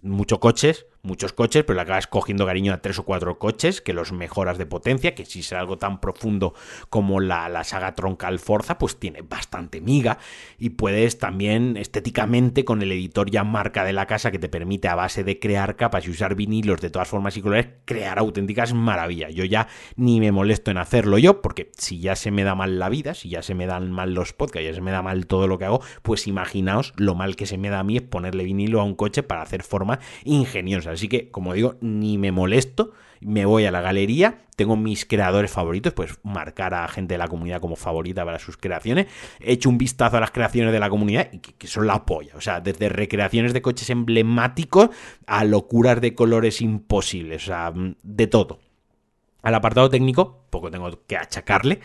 muchos 0.02 0.40
coches, 0.40 0.86
muchos 1.02 1.32
coches, 1.34 1.64
pero 1.64 1.76
le 1.76 1.82
acabas 1.82 2.08
cogiendo 2.08 2.46
cariño 2.46 2.74
a 2.74 2.82
tres 2.82 3.00
o 3.00 3.04
cuatro 3.04 3.40
coches, 3.40 3.82
que 3.82 3.94
los 3.94 4.12
mejoras 4.12 4.58
de 4.58 4.66
potencia, 4.66 5.16
que 5.16 5.26
si 5.26 5.40
es 5.40 5.54
algo 5.54 5.78
tan 5.78 6.00
profundo 6.00 6.54
como 6.90 7.20
la, 7.20 7.48
la, 7.50 7.64
saga 7.64 7.96
troncal 7.96 8.40
Forza, 8.40 8.78
pues 8.78 9.00
tiene 9.00 9.22
bastante 9.22 9.82
miga. 9.82 10.20
Y 10.58 10.72
puedes 10.72 11.18
también 11.18 11.78
estéticamente, 11.78 12.66
con 12.66 12.82
el 12.82 12.92
editor 12.92 13.32
ya 13.32 13.44
marca 13.44 13.84
de 13.86 13.94
la 13.94 14.06
casa 14.06 14.32
que 14.32 14.40
te 14.40 14.50
permite 14.50 14.90
a 14.90 14.96
base 14.96 15.24
de 15.24 15.40
crear 15.40 15.76
capas 15.78 16.06
y 16.06 16.12
usar 16.12 16.36
vinilos 16.36 16.82
de 16.82 16.90
todas 16.90 17.08
formas 17.08 17.38
y 17.38 17.42
colores, 17.42 17.68
crear 17.86 18.20
auténticas 18.20 18.74
maravillas. 18.74 19.34
Yo 19.34 19.46
ya 19.46 19.68
ni 19.96 20.20
me 20.20 20.32
molesto 20.32 20.72
en 20.72 20.78
hacerlo 20.78 21.18
yo, 21.18 21.42
porque 21.42 21.72
si 21.78 22.00
ya 22.00 22.16
se 22.16 22.32
me 22.32 22.44
da 22.44 22.56
mal 22.56 22.80
la 22.80 22.90
vida, 22.90 23.14
si 23.14 23.30
ya 23.30 23.42
se 23.42 23.56
me 23.56 23.66
dan 23.66 23.92
mal 23.92 24.14
los 24.14 24.34
podcasts, 24.34 24.68
ya 24.68 24.74
se 24.74 24.82
me 24.82 24.92
da 24.92 25.02
mal 25.02 25.28
todo 25.28 25.48
lo 25.48 25.58
que 25.58 25.66
hago, 25.66 25.82
pues 26.02 26.28
imaginaos 26.28 26.94
lo 26.98 27.16
mal 27.16 27.38
que 27.38 27.46
se 27.46 27.58
me 27.58 27.70
da 27.70 27.80
a 27.80 27.84
mí 27.84 27.98
es 27.98 28.04
ponerle 28.04 28.44
vinilo 28.44 28.82
a 28.82 28.84
un 28.84 28.96
coche 28.96 29.24
para 29.24 29.42
hacer 29.42 29.64
forma 29.78 30.00
ingeniosa. 30.24 30.92
Así 30.92 31.08
que, 31.08 31.30
como 31.30 31.54
digo, 31.54 31.76
ni 31.82 32.18
me 32.18 32.32
molesto, 32.32 32.94
me 33.22 33.46
voy 33.46 33.66
a 33.66 33.72
la 33.72 33.82
galería, 33.82 34.40
tengo 34.56 34.76
mis 34.76 35.06
creadores 35.06 35.52
favoritos, 35.52 35.94
pues 35.94 36.18
marcar 36.24 36.74
a 36.74 36.88
gente 36.88 37.14
de 37.14 37.18
la 37.20 37.28
comunidad 37.28 37.62
como 37.62 37.76
favorita 37.76 38.26
para 38.26 38.40
sus 38.40 38.58
creaciones. 38.58 39.08
He 39.40 39.54
hecho 39.54 39.70
un 39.70 39.78
vistazo 39.78 40.18
a 40.18 40.20
las 40.20 40.32
creaciones 40.32 40.74
de 40.74 40.80
la 40.80 40.90
comunidad 40.90 41.30
y 41.32 41.40
que, 41.40 41.68
son 41.68 41.88
la 41.88 42.06
polla. 42.06 42.34
O 42.36 42.42
sea, 42.42 42.60
desde 42.60 42.90
recreaciones 42.90 43.54
de 43.54 43.62
coches 43.62 43.90
emblemáticos 43.90 44.90
a 45.26 45.44
locuras 45.44 46.02
de 46.02 46.16
colores 46.16 46.62
imposibles. 46.62 47.44
O 47.44 47.46
sea, 47.48 47.74
de 48.04 48.28
todo. 48.28 48.60
Al 49.44 49.56
apartado 49.56 49.90
técnico, 49.90 50.46
poco 50.50 50.72
tengo 50.72 50.90
que 51.06 51.18
achacarle. 51.18 51.80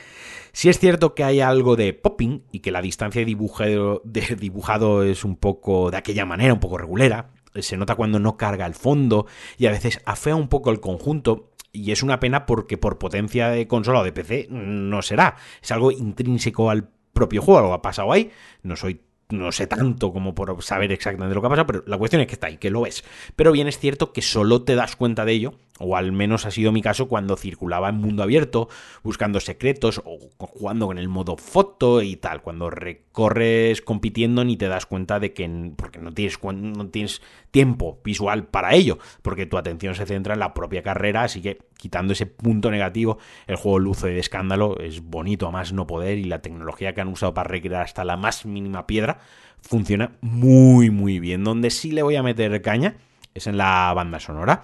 Si 0.53 0.69
es 0.69 0.79
cierto 0.79 1.15
que 1.15 1.25
hay 1.25 1.41
algo 1.41 1.77
de 1.77 1.93
popping 1.93 2.43
y 2.51 2.61
que 2.61 2.73
la 2.73 2.83
distancia 2.83 3.25
de 3.25 4.01
de 4.05 4.37
dibujado 4.37 5.03
es 5.03 5.25
un 5.25 5.37
poco 5.37 5.91
de 5.91 5.97
aquella 5.97 6.25
manera, 6.25 6.55
un 6.55 6.61
poco 6.61 6.79
regulera 6.79 7.31
se 7.55 7.77
nota 7.77 7.95
cuando 7.95 8.19
no 8.19 8.37
carga 8.37 8.67
el 8.67 8.75
fondo 8.75 9.27
y 9.59 9.67
a 9.67 9.71
veces 9.71 10.01
afea 10.05 10.37
un 10.37 10.49
poco 10.49 10.71
el 10.71 10.81
conjunto. 10.81 11.51
Y 11.73 11.91
es 11.91 12.03
una 12.03 12.21
pena 12.21 12.45
porque 12.45 12.77
por 12.77 12.99
potencia 12.99 13.49
de 13.49 13.67
consola 13.67 14.01
o 14.01 14.05
de 14.05 14.13
PC 14.13 14.49
no 14.51 15.01
será. 15.01 15.37
Es 15.63 15.73
algo 15.73 15.91
intrínseco 15.91 16.69
al 16.69 16.91
propio 17.15 17.41
juego. 17.41 17.61
Algo 17.61 17.73
ha 17.73 17.83
pasado 17.83 18.13
ahí. 18.13 18.31
No 18.63 18.77
soy 18.77 19.01
no 19.33 19.51
sé 19.51 19.67
tanto 19.67 20.13
como 20.13 20.35
por 20.35 20.63
saber 20.63 20.93
exactamente 20.93 21.35
lo 21.35 21.41
que 21.41 21.47
ha 21.47 21.51
pasado, 21.51 21.67
pero 21.67 21.85
la 21.87 21.99
cuestión 21.99 22.21
es 22.21 22.29
que 22.29 22.35
está 22.35 22.49
ahí, 22.49 22.59
que 22.59 22.71
lo 22.71 22.87
es. 22.87 23.03
Pero 23.35 23.53
bien 23.53 23.67
es 23.67 23.79
cierto 23.79 24.13
que 24.13 24.23
solo 24.23 24.63
te 24.63 24.75
das 24.75 24.95
cuenta 24.95 25.25
de 25.25 25.33
ello 25.33 25.55
o 25.79 25.97
al 25.97 26.13
menos 26.13 26.47
ha 26.47 26.51
sido 26.51 26.71
mi 26.73 26.83
caso 26.83 27.09
cuando 27.09 27.37
circulaba 27.37 27.89
en 27.89 27.97
mundo 27.97 28.23
abierto, 28.23 28.69
buscando 29.03 29.41
secretos 29.41 30.03
o 30.05 30.19
jugando 30.39 30.87
con 30.87 30.99
el 30.99 31.09
modo 31.09 31.37
foto 31.37 32.03
y 32.03 32.17
tal. 32.17 32.43
Cuando 32.43 32.71
recorres 32.71 33.83
compitiendo 33.83 34.45
ni 34.45 34.57
te 34.57 34.69
das 34.69 34.87
cuenta 34.87 35.19
de 35.19 35.33
que 35.33 35.73
porque 35.77 35.99
no 35.99 36.13
tienes, 36.13 36.39
no 36.43 36.89
tienes 36.89 37.23
tiempo 37.51 38.01
visual 38.05 38.45
para 38.45 38.75
ello, 38.75 38.99
porque 39.23 39.47
tu 39.47 39.59
atención 39.59 39.95
se 39.95 40.07
centra 40.07 40.35
en 40.35 40.41
la 40.41 40.55
propia 40.55 40.83
carrera, 40.83 41.25
así 41.25 41.41
que 41.41 41.59
quitando 41.77 42.13
ese 42.13 42.27
punto 42.27 42.71
negativo, 42.71 43.19
el 43.47 43.57
juego 43.57 43.79
luce 43.79 44.09
de 44.09 44.19
escándalo, 44.21 44.79
es 44.79 45.03
bonito 45.03 45.49
a 45.49 45.51
más 45.51 45.73
no 45.73 45.87
poder 45.87 46.19
y 46.19 46.25
la 46.25 46.43
tecnología 46.43 46.95
que 46.95 47.01
han 47.01 47.09
usado 47.09 47.35
para 47.35 47.49
recrear 47.49 47.83
hasta 47.83 48.05
la 48.05 48.17
más 48.17 48.47
mínima 48.47 48.87
piedra 48.87 49.19
funciona 49.61 50.13
muy 50.21 50.91
muy 50.91 51.19
bien. 51.19 51.45
Donde 51.45 51.71
sí 51.71 51.93
le 51.93 52.03
voy 52.03 52.17
a 52.17 52.23
meter 52.23 52.63
caña 52.63 52.97
es 53.35 53.47
en 53.47 53.57
la 53.57 53.93
banda 53.95 54.21
sonora 54.21 54.63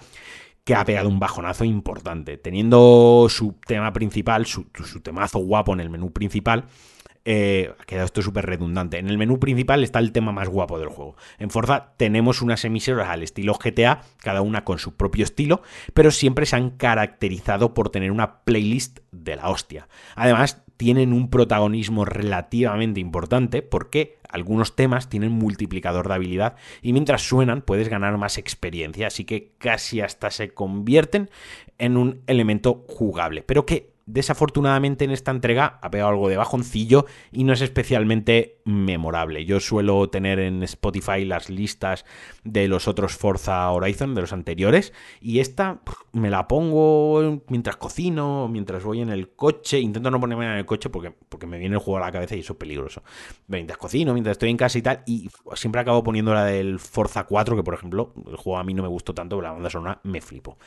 que 0.63 0.75
ha 0.75 0.85
pegado 0.85 1.09
un 1.09 1.19
bajonazo 1.19 1.63
importante. 1.63 2.37
Teniendo 2.37 3.27
su 3.29 3.55
tema 3.65 3.93
principal, 3.93 4.45
su, 4.45 4.65
temazo 5.01 5.39
guapo 5.39 5.73
en 5.73 5.79
el 5.79 5.89
menú 5.89 6.11
principal, 6.11 6.65
eh, 7.25 7.73
ha 7.79 7.85
quedado 7.85 8.05
esto 8.05 8.21
súper 8.21 8.45
redundante. 8.45 8.97
En 8.97 9.09
el 9.09 9.17
menú 9.17 9.39
principal 9.39 9.83
está 9.83 9.99
el 9.99 10.11
tema 10.11 10.31
más 10.31 10.47
guapo 10.47 10.79
del 10.79 10.89
juego. 10.89 11.15
En 11.37 11.49
Forza 11.49 11.93
tenemos 11.97 12.41
unas 12.41 12.63
emisoras 12.65 13.09
al 13.09 13.23
estilo 13.23 13.53
GTA, 13.53 14.01
cada 14.17 14.41
una 14.41 14.63
con 14.63 14.79
su 14.79 14.95
propio 14.95 15.23
estilo, 15.23 15.61
pero 15.93 16.11
siempre 16.11 16.45
se 16.45 16.55
han 16.55 16.71
caracterizado 16.71 17.73
por 17.73 17.89
tener 17.89 18.11
una 18.11 18.43
playlist 18.43 18.99
de 19.11 19.35
la 19.35 19.49
hostia. 19.49 19.87
Además, 20.15 20.63
tienen 20.79 21.11
un 21.11 21.29
protagonismo 21.29 22.05
relativamente 22.05 23.01
importante 23.01 23.61
porque 23.61 24.17
algunos 24.29 24.77
temas 24.77 25.09
tienen 25.09 25.33
multiplicador 25.33 26.07
de 26.07 26.13
habilidad 26.13 26.55
y 26.81 26.93
mientras 26.93 27.21
suenan 27.21 27.63
puedes 27.63 27.89
ganar 27.89 28.17
más 28.17 28.37
experiencia, 28.37 29.07
así 29.07 29.25
que 29.25 29.51
casi 29.57 29.99
hasta 29.99 30.31
se 30.31 30.53
convierten 30.53 31.29
en 31.79 31.97
un 31.97 32.21
elemento 32.27 32.85
jugable, 32.87 33.43
pero 33.43 33.65
que 33.65 33.91
desafortunadamente 34.09 35.05
en 35.05 35.11
esta 35.11 35.31
entrega 35.31 35.79
ha 35.81 35.91
pegado 35.91 36.09
algo 36.09 36.29
de 36.29 36.37
bajoncillo 36.37 37.05
y 37.31 37.43
no 37.43 37.53
es 37.53 37.61
especialmente 37.61 38.59
memorable. 38.65 39.45
Yo 39.45 39.59
suelo 39.59 40.09
tener 40.09 40.39
en 40.39 40.63
Spotify 40.63 41.25
las 41.25 41.49
listas 41.49 42.05
de 42.43 42.67
los 42.67 42.87
otros 42.87 43.15
Forza 43.15 43.69
Horizon, 43.69 44.15
de 44.15 44.21
los 44.21 44.33
anteriores, 44.33 44.93
y 45.21 45.39
esta 45.39 45.81
me 46.11 46.29
la 46.29 46.47
pongo 46.47 47.43
mientras 47.49 47.77
cocino, 47.77 48.47
mientras 48.47 48.83
voy 48.83 49.01
en 49.01 49.09
el 49.09 49.29
coche, 49.29 49.79
intento 49.79 50.09
no 50.09 50.19
ponerme 50.19 50.45
en 50.45 50.57
el 50.57 50.65
coche 50.65 50.89
porque, 50.89 51.11
porque 51.11 51.45
me 51.45 51.59
viene 51.59 51.75
el 51.75 51.81
juego 51.81 51.97
a 51.97 52.01
la 52.01 52.11
cabeza 52.11 52.35
y 52.35 52.39
eso 52.39 52.53
es 52.53 52.59
peligroso. 52.59 53.03
Mientras 53.47 53.77
cocino, 53.77 54.13
mientras 54.13 54.33
estoy 54.33 54.49
en 54.49 54.57
casa 54.57 54.77
y 54.77 54.81
tal, 54.81 55.03
y 55.05 55.29
siempre 55.53 55.81
acabo 55.81 56.03
poniendo 56.03 56.33
la 56.33 56.45
del 56.45 56.79
Forza 56.79 57.25
4, 57.25 57.55
que 57.55 57.63
por 57.63 57.75
ejemplo, 57.75 58.13
el 58.27 58.37
juego 58.37 58.57
a 58.57 58.63
mí 58.63 58.73
no 58.73 58.81
me 58.81 58.89
gustó 58.89 59.13
tanto, 59.13 59.35
pero 59.35 59.47
la 59.47 59.53
banda 59.53 59.69
sonora 59.69 59.99
me 60.03 60.21
flipo. 60.21 60.57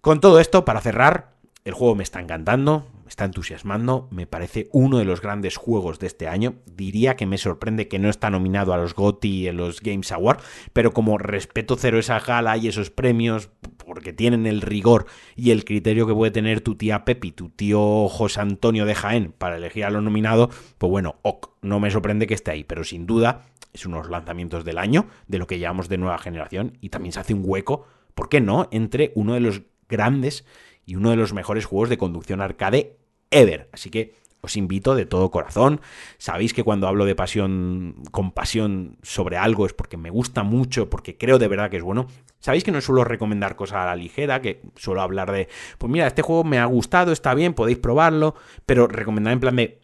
Con 0.00 0.20
todo 0.20 0.40
esto, 0.40 0.64
para 0.64 0.80
cerrar, 0.80 1.37
el 1.68 1.74
juego 1.74 1.94
me 1.94 2.02
está 2.02 2.20
encantando, 2.20 2.86
me 3.04 3.08
está 3.08 3.24
entusiasmando, 3.24 4.08
me 4.10 4.26
parece 4.26 4.68
uno 4.72 4.98
de 4.98 5.04
los 5.04 5.20
grandes 5.20 5.56
juegos 5.56 5.98
de 5.98 6.06
este 6.06 6.28
año. 6.28 6.54
Diría 6.66 7.16
que 7.16 7.26
me 7.26 7.38
sorprende 7.38 7.88
que 7.88 7.98
no 7.98 8.08
está 8.08 8.30
nominado 8.30 8.72
a 8.72 8.78
los 8.78 8.94
GOTY 8.94 9.48
en 9.48 9.56
los 9.56 9.80
Games 9.80 10.10
Awards, 10.12 10.42
pero 10.72 10.92
como 10.92 11.18
respeto 11.18 11.76
cero 11.76 11.98
esa 11.98 12.20
gala 12.20 12.56
y 12.56 12.68
esos 12.68 12.90
premios, 12.90 13.50
porque 13.84 14.12
tienen 14.12 14.46
el 14.46 14.62
rigor 14.62 15.06
y 15.36 15.50
el 15.50 15.64
criterio 15.64 16.06
que 16.06 16.14
puede 16.14 16.30
tener 16.30 16.60
tu 16.60 16.74
tía 16.74 17.04
Pepi, 17.04 17.32
tu 17.32 17.50
tío 17.50 18.08
José 18.08 18.40
Antonio 18.40 18.86
de 18.86 18.94
Jaén 18.94 19.34
para 19.36 19.56
elegir 19.56 19.84
a 19.84 19.90
los 19.90 20.02
nominados, 20.02 20.54
pues 20.78 20.90
bueno, 20.90 21.16
ok, 21.22 21.50
no 21.62 21.80
me 21.80 21.90
sorprende 21.90 22.26
que 22.26 22.34
esté 22.34 22.50
ahí, 22.50 22.64
pero 22.64 22.84
sin 22.84 23.06
duda 23.06 23.42
es 23.72 23.84
unos 23.84 24.08
lanzamientos 24.08 24.64
del 24.64 24.78
año, 24.78 25.06
de 25.26 25.38
lo 25.38 25.46
que 25.46 25.58
llamamos 25.58 25.88
de 25.88 25.98
nueva 25.98 26.18
generación, 26.18 26.78
y 26.80 26.88
también 26.88 27.12
se 27.12 27.20
hace 27.20 27.34
un 27.34 27.42
hueco, 27.44 27.86
¿por 28.14 28.28
qué 28.28 28.40
no?, 28.40 28.68
entre 28.70 29.12
uno 29.14 29.34
de 29.34 29.40
los 29.40 29.62
grandes 29.88 30.44
y 30.88 30.96
uno 30.96 31.10
de 31.10 31.16
los 31.16 31.34
mejores 31.34 31.66
juegos 31.66 31.90
de 31.90 31.98
conducción 31.98 32.40
arcade 32.40 32.96
ever. 33.30 33.68
Así 33.72 33.90
que 33.90 34.14
os 34.40 34.56
invito 34.56 34.94
de 34.94 35.04
todo 35.04 35.30
corazón. 35.30 35.82
Sabéis 36.16 36.54
que 36.54 36.64
cuando 36.64 36.88
hablo 36.88 37.04
de 37.04 37.14
pasión, 37.14 37.96
con 38.10 38.32
pasión 38.32 38.96
sobre 39.02 39.36
algo 39.36 39.66
es 39.66 39.74
porque 39.74 39.98
me 39.98 40.08
gusta 40.08 40.44
mucho, 40.44 40.88
porque 40.88 41.18
creo 41.18 41.38
de 41.38 41.46
verdad 41.46 41.68
que 41.68 41.76
es 41.76 41.82
bueno. 41.82 42.06
Sabéis 42.40 42.64
que 42.64 42.72
no 42.72 42.80
suelo 42.80 43.04
recomendar 43.04 43.54
cosas 43.54 43.78
a 43.80 43.84
la 43.84 43.96
ligera, 43.96 44.40
que 44.40 44.62
suelo 44.76 45.02
hablar 45.02 45.30
de, 45.30 45.48
pues 45.76 45.92
mira, 45.92 46.06
este 46.06 46.22
juego 46.22 46.42
me 46.42 46.58
ha 46.58 46.64
gustado, 46.64 47.12
está 47.12 47.34
bien, 47.34 47.52
podéis 47.52 47.78
probarlo, 47.78 48.34
pero 48.64 48.86
recomendar 48.86 49.34
en 49.34 49.40
plan 49.40 49.56
de, 49.56 49.80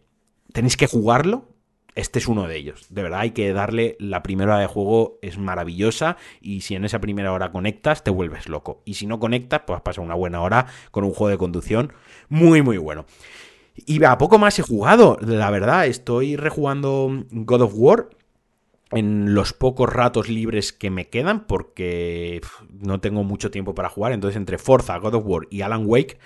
tenéis 0.53 0.75
que 0.75 0.87
jugarlo, 0.87 1.49
este 1.95 2.19
es 2.19 2.27
uno 2.27 2.47
de 2.47 2.57
ellos. 2.57 2.85
De 2.89 3.01
verdad 3.01 3.21
hay 3.21 3.31
que 3.31 3.51
darle 3.53 3.95
la 3.99 4.21
primera 4.21 4.53
hora 4.53 4.61
de 4.61 4.67
juego, 4.67 5.17
es 5.21 5.37
maravillosa 5.37 6.17
y 6.41 6.61
si 6.61 6.75
en 6.75 6.85
esa 6.85 6.99
primera 6.99 7.31
hora 7.31 7.51
conectas 7.51 8.03
te 8.03 8.11
vuelves 8.11 8.49
loco. 8.49 8.81
Y 8.85 8.95
si 8.95 9.07
no 9.07 9.19
conectas, 9.19 9.61
pues 9.65 9.81
pasar 9.81 10.03
una 10.03 10.15
buena 10.15 10.41
hora 10.41 10.67
con 10.91 11.03
un 11.05 11.11
juego 11.11 11.29
de 11.29 11.37
conducción 11.37 11.93
muy 12.29 12.61
muy 12.61 12.77
bueno. 12.77 13.05
Y 13.75 14.03
a 14.03 14.17
poco 14.17 14.37
más 14.37 14.59
he 14.59 14.61
jugado, 14.61 15.17
la 15.21 15.49
verdad, 15.49 15.85
estoy 15.87 16.37
rejugando 16.37 17.25
God 17.31 17.61
of 17.61 17.73
War 17.75 18.09
en 18.91 19.33
los 19.33 19.51
pocos 19.53 19.91
ratos 19.91 20.29
libres 20.29 20.71
que 20.71 20.89
me 20.89 21.09
quedan 21.09 21.45
porque 21.45 22.39
no 22.69 23.01
tengo 23.01 23.23
mucho 23.23 23.51
tiempo 23.51 23.75
para 23.75 23.89
jugar, 23.89 24.13
entonces 24.13 24.37
entre 24.37 24.57
Forza, 24.57 24.97
God 24.97 25.15
of 25.15 25.23
War 25.25 25.47
y 25.49 25.61
Alan 25.61 25.83
Wake 25.85 26.17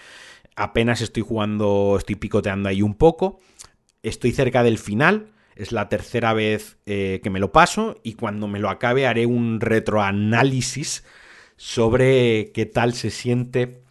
apenas 0.56 1.02
estoy 1.02 1.24
jugando, 1.24 1.96
estoy 1.98 2.16
picoteando 2.16 2.70
ahí 2.70 2.82
un 2.82 2.94
poco, 2.94 3.40
estoy 4.04 4.32
cerca 4.32 4.62
del 4.62 4.78
final 4.78 5.32
es 5.60 5.74
la 5.74 5.90
tercera 5.90 6.34
vez 6.34 6.78
eh, 6.86 7.20
que 7.22 7.30
me 7.30 7.40
lo 7.40 7.52
paso 7.52 7.98
y 8.02 8.14
cuando 8.14 8.48
me 8.48 8.60
lo 8.60 8.70
acabe 8.70 9.06
haré 9.06 9.26
un 9.26 9.60
retroanálisis 9.60 11.04
sobre 11.58 12.52
qué 12.54 12.66
tal 12.66 12.94
se 12.94 13.10
siente 13.10 13.82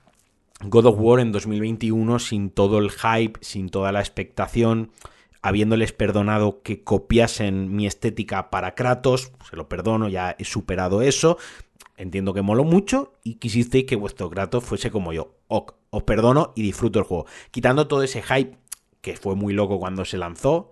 God 0.64 0.86
of 0.86 0.96
War 0.98 1.20
en 1.20 1.30
2021 1.30 2.18
sin 2.20 2.50
todo 2.50 2.78
el 2.78 2.90
hype, 2.90 3.38
sin 3.42 3.68
toda 3.68 3.92
la 3.92 4.00
expectación, 4.00 4.90
habiéndoles 5.42 5.92
perdonado 5.92 6.62
que 6.62 6.82
copiasen 6.82 7.76
mi 7.76 7.86
estética 7.86 8.48
para 8.48 8.74
Kratos, 8.74 9.32
se 9.48 9.56
lo 9.56 9.68
perdono, 9.68 10.08
ya 10.08 10.34
he 10.38 10.44
superado 10.44 11.02
eso, 11.02 11.36
entiendo 11.98 12.32
que 12.32 12.42
moló 12.42 12.64
mucho 12.64 13.12
y 13.22 13.34
quisisteis 13.34 13.84
que 13.84 13.94
vuestro 13.94 14.30
Kratos 14.30 14.64
fuese 14.64 14.90
como 14.90 15.12
yo. 15.12 15.34
Os 15.46 16.02
perdono 16.02 16.52
y 16.56 16.62
disfruto 16.62 16.98
el 16.98 17.04
juego. 17.04 17.26
Quitando 17.50 17.86
todo 17.86 18.02
ese 18.02 18.22
hype 18.22 18.56
que 19.00 19.16
fue 19.16 19.36
muy 19.36 19.52
loco 19.52 19.78
cuando 19.78 20.04
se 20.04 20.18
lanzó, 20.18 20.70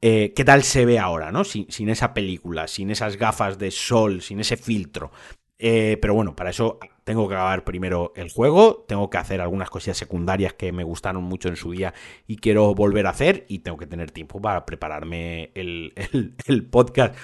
eh, 0.00 0.32
qué 0.34 0.44
tal 0.44 0.62
se 0.62 0.84
ve 0.86 0.98
ahora, 0.98 1.32
¿no? 1.32 1.44
Sin, 1.44 1.88
esa 1.88 2.14
película, 2.14 2.68
sin 2.68 2.90
esas 2.90 3.16
gafas 3.16 3.58
de 3.58 3.70
sol, 3.70 4.22
sin 4.22 4.40
ese 4.40 4.56
filtro. 4.56 5.10
Eh, 5.58 5.98
pero 6.00 6.14
bueno, 6.14 6.36
para 6.36 6.50
eso 6.50 6.78
tengo 7.02 7.28
que 7.28 7.34
acabar 7.34 7.64
primero 7.64 8.12
el 8.14 8.30
juego, 8.30 8.84
tengo 8.86 9.10
que 9.10 9.18
hacer 9.18 9.40
algunas 9.40 9.70
cosillas 9.70 9.96
secundarias 9.96 10.54
que 10.54 10.70
me 10.70 10.84
gustaron 10.84 11.24
mucho 11.24 11.48
en 11.48 11.56
su 11.56 11.72
día 11.72 11.94
y 12.28 12.36
quiero 12.36 12.74
volver 12.74 13.06
a 13.06 13.10
hacer 13.10 13.44
y 13.48 13.60
tengo 13.60 13.76
que 13.76 13.88
tener 13.88 14.12
tiempo 14.12 14.40
para 14.40 14.64
prepararme 14.64 15.50
el, 15.54 15.94
el 16.46 16.64
podcast 16.66 17.16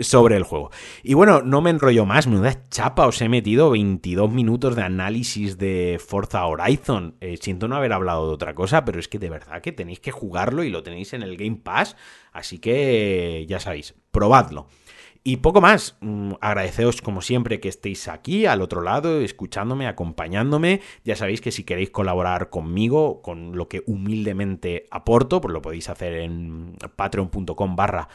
sobre 0.00 0.36
el 0.36 0.42
juego. 0.42 0.70
Y 1.02 1.14
bueno, 1.14 1.42
no 1.42 1.60
me 1.60 1.70
enrollo 1.70 2.06
más, 2.06 2.26
menuda 2.26 2.68
chapa, 2.68 3.06
os 3.06 3.20
he 3.20 3.28
metido 3.28 3.70
22 3.70 4.30
minutos 4.30 4.76
de 4.76 4.82
análisis 4.82 5.58
de 5.58 6.00
Forza 6.04 6.44
Horizon. 6.46 7.16
Eh, 7.20 7.36
siento 7.40 7.68
no 7.68 7.76
haber 7.76 7.92
hablado 7.92 8.26
de 8.28 8.34
otra 8.34 8.54
cosa, 8.54 8.84
pero 8.84 8.98
es 8.98 9.08
que 9.08 9.18
de 9.18 9.30
verdad 9.30 9.60
que 9.62 9.72
tenéis 9.72 10.00
que 10.00 10.10
jugarlo 10.10 10.64
y 10.64 10.70
lo 10.70 10.82
tenéis 10.82 11.12
en 11.12 11.22
el 11.22 11.36
Game 11.36 11.60
Pass, 11.62 11.96
así 12.32 12.58
que 12.58 13.44
ya 13.48 13.60
sabéis, 13.60 13.94
probadlo. 14.10 14.66
Y 15.22 15.36
poco 15.38 15.60
más, 15.60 15.98
mm, 16.00 16.32
agradeceos 16.40 17.02
como 17.02 17.20
siempre 17.20 17.60
que 17.60 17.68
estéis 17.68 18.08
aquí 18.08 18.46
al 18.46 18.62
otro 18.62 18.80
lado, 18.80 19.20
escuchándome, 19.20 19.86
acompañándome. 19.86 20.80
Ya 21.04 21.14
sabéis 21.14 21.42
que 21.42 21.52
si 21.52 21.64
queréis 21.64 21.90
colaborar 21.90 22.48
conmigo, 22.48 23.20
con 23.20 23.54
lo 23.54 23.68
que 23.68 23.82
humildemente 23.86 24.86
aporto, 24.90 25.42
pues 25.42 25.52
lo 25.52 25.60
podéis 25.60 25.90
hacer 25.90 26.14
en 26.14 26.74
patreon.com 26.96 27.76
barra 27.76 28.08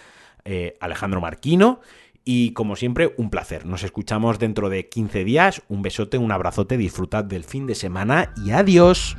eh, 0.46 0.78
Alejandro 0.80 1.22
Marquino. 1.22 1.82
Y 2.24 2.52
como 2.54 2.76
siempre, 2.76 3.14
un 3.18 3.30
placer. 3.30 3.66
Nos 3.66 3.84
escuchamos 3.84 4.40
dentro 4.40 4.70
de 4.70 4.90
15 4.90 5.24
días. 5.24 5.62
Un 5.68 5.84
besote, 5.84 6.18
un 6.18 6.32
abrazote, 6.32 6.78
disfrutad 6.78 7.24
del 7.24 7.44
fin 7.44 7.68
de 7.68 7.76
semana 7.76 8.34
y 8.44 8.52
adiós. 8.52 9.16